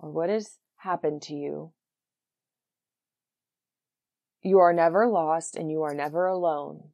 or 0.00 0.10
what 0.10 0.28
has 0.28 0.58
happened 0.78 1.22
to 1.22 1.34
you, 1.34 1.72
you 4.42 4.58
are 4.58 4.72
never 4.72 5.06
lost 5.06 5.54
and 5.54 5.70
you 5.70 5.82
are 5.82 5.94
never 5.94 6.26
alone. 6.26 6.88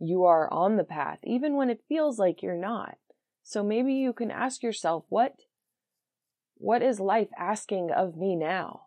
You 0.00 0.24
are 0.24 0.52
on 0.52 0.76
the 0.76 0.84
path, 0.84 1.20
even 1.22 1.54
when 1.54 1.70
it 1.70 1.84
feels 1.88 2.18
like 2.18 2.42
you're 2.42 2.56
not. 2.56 2.96
So 3.44 3.62
maybe 3.62 3.94
you 3.94 4.12
can 4.12 4.32
ask 4.32 4.64
yourself, 4.64 5.04
what, 5.08 5.36
what 6.56 6.82
is 6.82 6.98
life 6.98 7.28
asking 7.38 7.92
of 7.92 8.16
me 8.16 8.34
now? 8.34 8.86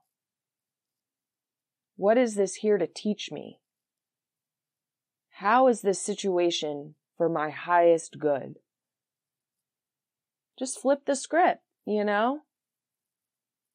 What 1.95 2.17
is 2.17 2.35
this 2.35 2.55
here 2.55 2.77
to 2.77 2.87
teach 2.87 3.31
me? 3.31 3.60
How 5.41 5.67
is 5.69 5.81
this 5.81 5.99
situation 5.99 6.93
for 7.17 7.27
my 7.27 7.49
highest 7.49 8.19
good? 8.19 8.57
Just 10.59 10.79
flip 10.79 11.05
the 11.07 11.15
script, 11.15 11.63
you 11.83 12.03
know? 12.03 12.41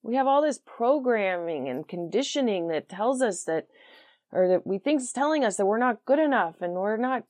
We 0.01 0.15
have 0.15 0.29
all 0.29 0.43
this 0.43 0.61
programming 0.65 1.69
and 1.69 1.89
conditioning 1.89 2.69
that 2.69 2.89
tells 2.89 3.21
us 3.21 3.43
that, 3.45 3.67
or 4.31 4.47
that 4.47 4.65
we 4.65 4.79
think 4.79 5.01
is 5.01 5.11
telling 5.11 5.45
us 5.45 5.57
that 5.57 5.67
we're 5.67 5.77
not 5.77 6.05
good 6.05 6.21
enough 6.21 6.55
and 6.61 6.75
we're 6.75 6.97
not, 6.99 7.25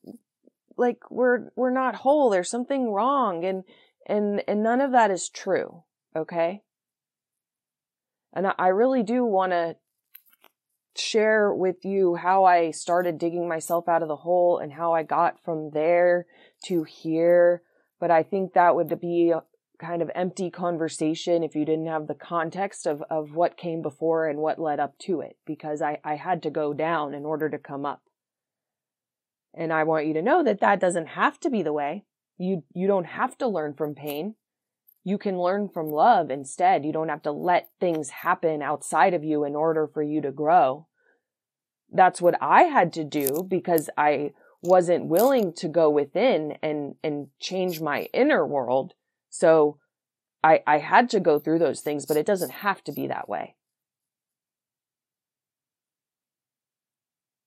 like, 0.77 1.11
we're, 1.11 1.49
we're 1.57 1.70
not 1.70 1.94
whole. 1.94 2.29
There's 2.29 2.51
something 2.51 2.92
wrong. 2.92 3.42
And, 3.42 3.64
and, 4.07 4.42
and 4.46 4.62
none 4.62 4.82
of 4.82 4.93
that 4.93 5.11
is 5.11 5.30
true. 5.30 5.84
Okay. 6.14 6.61
And 8.34 8.53
I 8.59 8.68
really 8.68 9.03
do 9.03 9.24
want 9.24 9.53
to 9.53 9.76
share 10.99 11.53
with 11.53 11.84
you 11.84 12.16
how 12.16 12.44
I 12.44 12.70
started 12.70 13.18
digging 13.18 13.49
myself 13.49 13.88
out 13.88 14.03
of 14.03 14.09
the 14.09 14.16
hole 14.16 14.59
and 14.59 14.72
how 14.72 14.92
I 14.92 15.03
got 15.03 15.42
from 15.44 15.70
there 15.70 16.26
to 16.64 16.84
here. 16.84 17.62
But 17.99 18.11
I 18.11 18.22
think 18.22 18.53
that 18.53 18.74
would 18.74 19.01
be 19.01 19.30
a 19.30 19.42
kind 19.78 20.03
of 20.03 20.11
empty 20.14 20.51
conversation 20.51 21.42
if 21.42 21.55
you 21.55 21.64
didn't 21.64 21.86
have 21.86 22.07
the 22.07 22.14
context 22.14 22.86
of, 22.86 23.03
of 23.11 23.34
what 23.34 23.57
came 23.57 23.82
before 23.82 24.26
and 24.26 24.38
what 24.38 24.59
led 24.59 24.80
up 24.80 24.99
to 24.99 25.20
it, 25.20 25.36
because 25.47 25.82
I, 25.82 25.99
I 26.05 26.16
had 26.16 26.42
to 26.44 26.51
go 26.51 26.72
down 26.72 27.14
in 27.14 27.24
order 27.24 27.49
to 27.49 27.59
come 27.59 27.84
up. 27.84 28.03
And 29.55 29.72
I 29.72 29.84
want 29.84 30.07
you 30.07 30.14
to 30.14 30.22
know 30.22 30.42
that 30.44 30.61
that 30.61 30.80
doesn't 30.80 31.09
have 31.09 31.40
to 31.40 31.51
be 31.51 31.62
the 31.62 31.72
way. 31.72 32.05
You, 32.38 32.64
you 32.74 32.86
don't 32.86 33.07
have 33.07 33.38
to 33.38 33.49
learn 33.49 33.74
from 33.74 33.94
pain. 33.94 34.34
You 35.07 35.19
can 35.19 35.41
learn 35.41 35.69
from 35.69 35.89
love 35.89 36.33
instead. 36.33 36.85
You 36.85 36.93
don't 36.93 37.11
have 37.11 37.23
to 37.23 37.31
let 37.31 37.69
things 37.79 38.11
happen 38.11 38.61
outside 38.61 39.15
of 39.15 39.23
you 39.23 39.45
in 39.45 39.55
order 39.55 39.87
for 39.87 40.03
you 40.03 40.21
to 40.21 40.33
grow. 40.33 40.89
That's 41.93 42.21
what 42.21 42.35
I 42.43 42.63
had 42.65 42.93
to 42.95 43.05
do 43.05 43.47
because 43.49 43.89
I 43.97 44.33
wasn't 44.63 45.07
willing 45.07 45.53
to 45.59 45.69
go 45.69 45.89
within 45.89 46.59
and 46.61 46.97
and 47.05 47.29
change 47.39 47.81
my 47.81 48.09
inner 48.13 48.45
world. 48.45 48.95
So 49.31 49.79
I 50.43 50.65
I 50.67 50.79
had 50.79 51.09
to 51.11 51.21
go 51.21 51.39
through 51.39 51.61
those 51.61 51.83
things, 51.83 52.05
but 52.05 52.17
it 52.17 52.27
doesn't 52.27 52.51
have 52.51 52.83
to 52.83 52.93
be 52.93 53.07
that 53.07 53.29
way. 53.29 53.55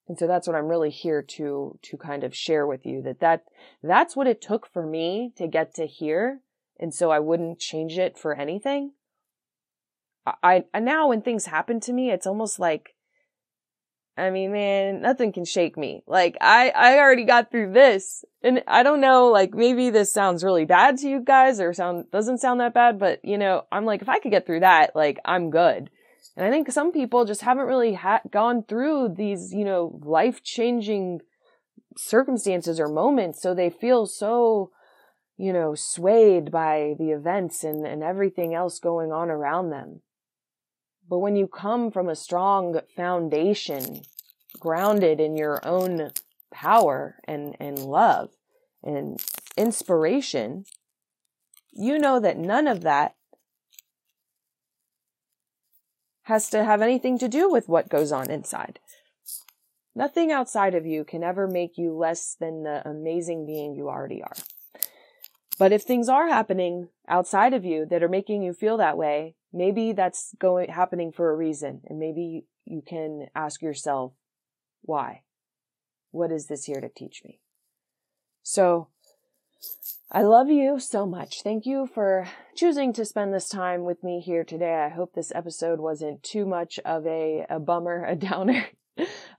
And 0.08 0.18
so 0.18 0.28
that's 0.28 0.48
what 0.48 0.56
I'm 0.56 0.70
really 0.70 0.92
here 0.92 1.22
to 1.22 1.78
to 1.82 1.98
kind 1.98 2.24
of 2.24 2.34
share 2.34 2.66
with 2.66 2.86
you 2.86 3.02
that 3.02 3.20
that 3.20 3.44
that's 3.84 4.16
what 4.16 4.28
it 4.28 4.42
took 4.42 4.66
for 4.72 4.86
me 4.86 5.34
to 5.36 5.46
get 5.46 5.76
to 5.76 5.86
here 5.86 6.40
and 6.80 6.94
so 6.94 7.12
I 7.12 7.20
wouldn't 7.20 7.60
change 7.60 7.98
it 7.98 8.18
for 8.18 8.34
anything. 8.34 8.94
I, 10.26 10.64
I 10.74 10.80
now 10.80 11.10
when 11.10 11.22
things 11.22 11.46
happen 11.46 11.80
to 11.82 11.94
me, 11.94 12.12
it's 12.12 12.28
almost 12.28 12.60
like 12.60 12.96
I 14.20 14.32
mean, 14.32 14.52
man, 14.52 15.02
nothing 15.02 15.32
can 15.32 15.46
shake 15.46 15.78
me. 15.78 16.04
Like 16.06 16.38
I, 16.42 16.70
I 16.72 17.00
already 17.00 17.24
got 17.24 17.52
through 17.52 17.72
this 17.72 18.26
and 18.44 18.62
I 18.68 18.84
don't 18.84 19.00
know, 19.00 19.28
like 19.28 19.54
maybe 19.54 19.90
this 19.90 20.12
sounds 20.12 20.44
really 20.44 20.66
bad 20.66 20.98
to 20.98 21.10
you 21.10 21.22
guys 21.22 21.62
or 21.62 21.74
sound, 21.74 22.12
doesn't 22.12 22.40
sound 22.40 22.60
that 22.60 22.74
bad, 22.74 23.00
but 23.00 23.24
you 23.24 23.38
know, 23.38 23.64
I'm 23.72 23.86
like, 23.86 24.02
if 24.02 24.10
I 24.10 24.20
could 24.20 24.32
get 24.32 24.46
through 24.46 24.60
that, 24.60 24.94
like 24.94 25.20
I'm 25.24 25.50
good. 25.50 25.90
And 26.36 26.46
I 26.46 26.52
think 26.52 26.72
some 26.72 26.92
people 26.92 27.26
just 27.26 27.42
haven't 27.42 27.66
really 27.66 27.94
ha- 27.94 28.22
gone 28.30 28.64
through 28.64 29.16
these, 29.18 29.54
you 29.54 29.64
know, 29.64 30.00
life 30.04 30.44
changing 30.44 31.22
circumstances 31.98 32.80
or 32.80 32.88
moments. 32.88 33.42
So 33.42 33.54
they 33.54 33.70
feel 33.70 34.06
so, 34.06 34.72
you 35.40 35.54
know, 35.54 35.74
swayed 35.74 36.52
by 36.52 36.96
the 37.00 37.12
events 37.12 37.64
and, 37.64 37.88
and 37.88 38.04
everything 38.04 38.54
else 38.54 38.78
going 38.78 39.14
on 39.14 39.30
around 39.30 39.70
them. 39.70 40.02
But 41.10 41.20
when 41.20 41.38
you 41.38 41.48
come 41.48 41.92
from 41.92 42.10
a 42.10 42.16
strong 42.16 42.82
foundation, 42.94 44.02
grounded 44.60 45.22
in 45.22 45.38
your 45.38 45.66
own 45.66 46.12
power 46.52 47.22
and, 47.24 47.56
and 47.58 47.80
love 47.80 48.32
and 48.84 49.24
inspiration, 49.56 50.66
you 51.72 51.98
know 51.98 52.20
that 52.20 52.38
none 52.38 52.68
of 52.68 52.82
that 52.82 53.16
has 56.24 56.50
to 56.50 56.66
have 56.66 56.82
anything 56.82 57.18
to 57.18 57.30
do 57.30 57.50
with 57.50 57.70
what 57.70 57.88
goes 57.88 58.12
on 58.12 58.30
inside. 58.30 58.78
Nothing 59.96 60.34
outside 60.34 60.76
of 60.76 60.86
you 60.86 61.06
can 61.06 61.24
ever 61.24 61.48
make 61.48 61.78
you 61.78 61.94
less 61.94 62.36
than 62.38 62.64
the 62.64 62.86
amazing 62.86 63.46
being 63.46 63.74
you 63.74 63.88
already 63.88 64.22
are. 64.22 64.36
But 65.60 65.74
if 65.74 65.84
things 65.84 66.08
are 66.08 66.30
happening 66.30 66.88
outside 67.08 67.54
of 67.54 67.66
you 67.66 67.86
that 67.88 68.02
are 68.02 68.10
making 68.10 68.42
you 68.42 68.54
feel 68.54 68.78
that 68.78 68.98
way, 68.98 69.36
maybe 69.52 69.92
that's 69.92 70.34
going 70.40 70.70
happening 70.70 71.12
for 71.12 71.30
a 71.30 71.36
reason 71.36 71.82
and 71.86 72.00
maybe 72.00 72.46
you 72.64 72.82
can 72.82 73.28
ask 73.36 73.62
yourself 73.62 74.14
why. 74.82 75.24
What 76.12 76.32
is 76.32 76.48
this 76.48 76.64
here 76.64 76.80
to 76.80 76.88
teach 76.88 77.22
me? 77.26 77.42
So 78.42 78.88
i 80.10 80.22
love 80.22 80.50
you 80.50 80.80
so 80.80 81.06
much. 81.06 81.42
Thank 81.44 81.66
you 81.66 81.86
for 81.94 82.26
choosing 82.56 82.94
to 82.94 83.04
spend 83.04 83.34
this 83.34 83.50
time 83.50 83.84
with 83.84 84.02
me 84.02 84.22
here 84.22 84.46
today. 84.46 84.76
I 84.76 84.88
hope 84.88 85.14
this 85.14 85.34
episode 85.36 85.82
wasn't 85.82 86.24
too 86.24 86.46
much 86.46 86.80
of 86.86 87.06
a, 87.06 87.46
a 87.50 87.60
bummer 87.60 88.06
a 88.06 88.16
downer. 88.30 88.66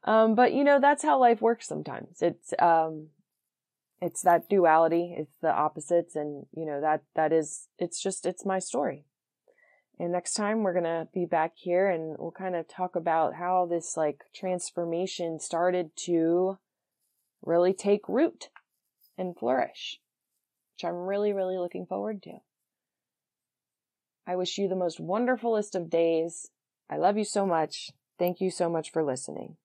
Um, 0.05 0.35
but 0.35 0.53
you 0.53 0.65
know 0.65 0.81
that's 0.81 1.03
how 1.03 1.19
life 1.19 1.41
works 1.41 1.67
sometimes. 1.67 2.21
It's 2.21 2.53
um, 2.59 3.09
it's 4.01 4.23
that 4.23 4.49
duality 4.49 5.15
it's 5.17 5.37
the 5.43 5.53
opposites 5.53 6.17
and 6.17 6.47
you 6.55 6.65
know 6.65 6.81
that 6.81 7.03
that 7.15 7.33
is 7.33 7.69
it's 7.79 8.03
just 8.03 8.27
it's 8.27 8.47
my 8.47 8.59
story 8.59 9.05
and 10.01 10.13
next 10.13 10.33
time 10.33 10.63
we're 10.63 10.73
to 10.81 11.09
be 11.13 11.27
back 11.27 11.53
here 11.57 11.91
and 11.91 12.17
we'll 12.19 12.31
kind 12.31 12.57
of 12.57 12.67
talk 12.67 12.97
about 12.97 13.35
how 13.35 13.67
this 13.67 13.99
like 13.99 14.25
transformation 14.35 15.39
started 15.39 15.91
to 16.07 16.57
really 17.43 17.75
take 17.75 18.09
root 18.09 18.49
and 19.19 19.37
flourish, 19.37 20.01
which 20.75 20.89
I'm 20.89 20.97
really, 20.97 21.35
really 21.35 21.59
looking 21.59 21.85
forward 21.85 22.23
to. 22.23 22.39
I 24.27 24.37
wish 24.37 24.57
you 24.57 24.69
the 24.69 24.75
most 24.75 24.99
wonderfulest 24.99 25.75
of 25.75 25.91
days. 25.91 26.49
I 26.89 26.97
love 26.97 27.19
you 27.19 27.25
so 27.25 27.45
much. 27.45 27.91
Thank 28.19 28.41
you 28.41 28.51
so 28.51 28.71
much 28.71 28.91
for 28.91 29.05
listening. 29.05 29.57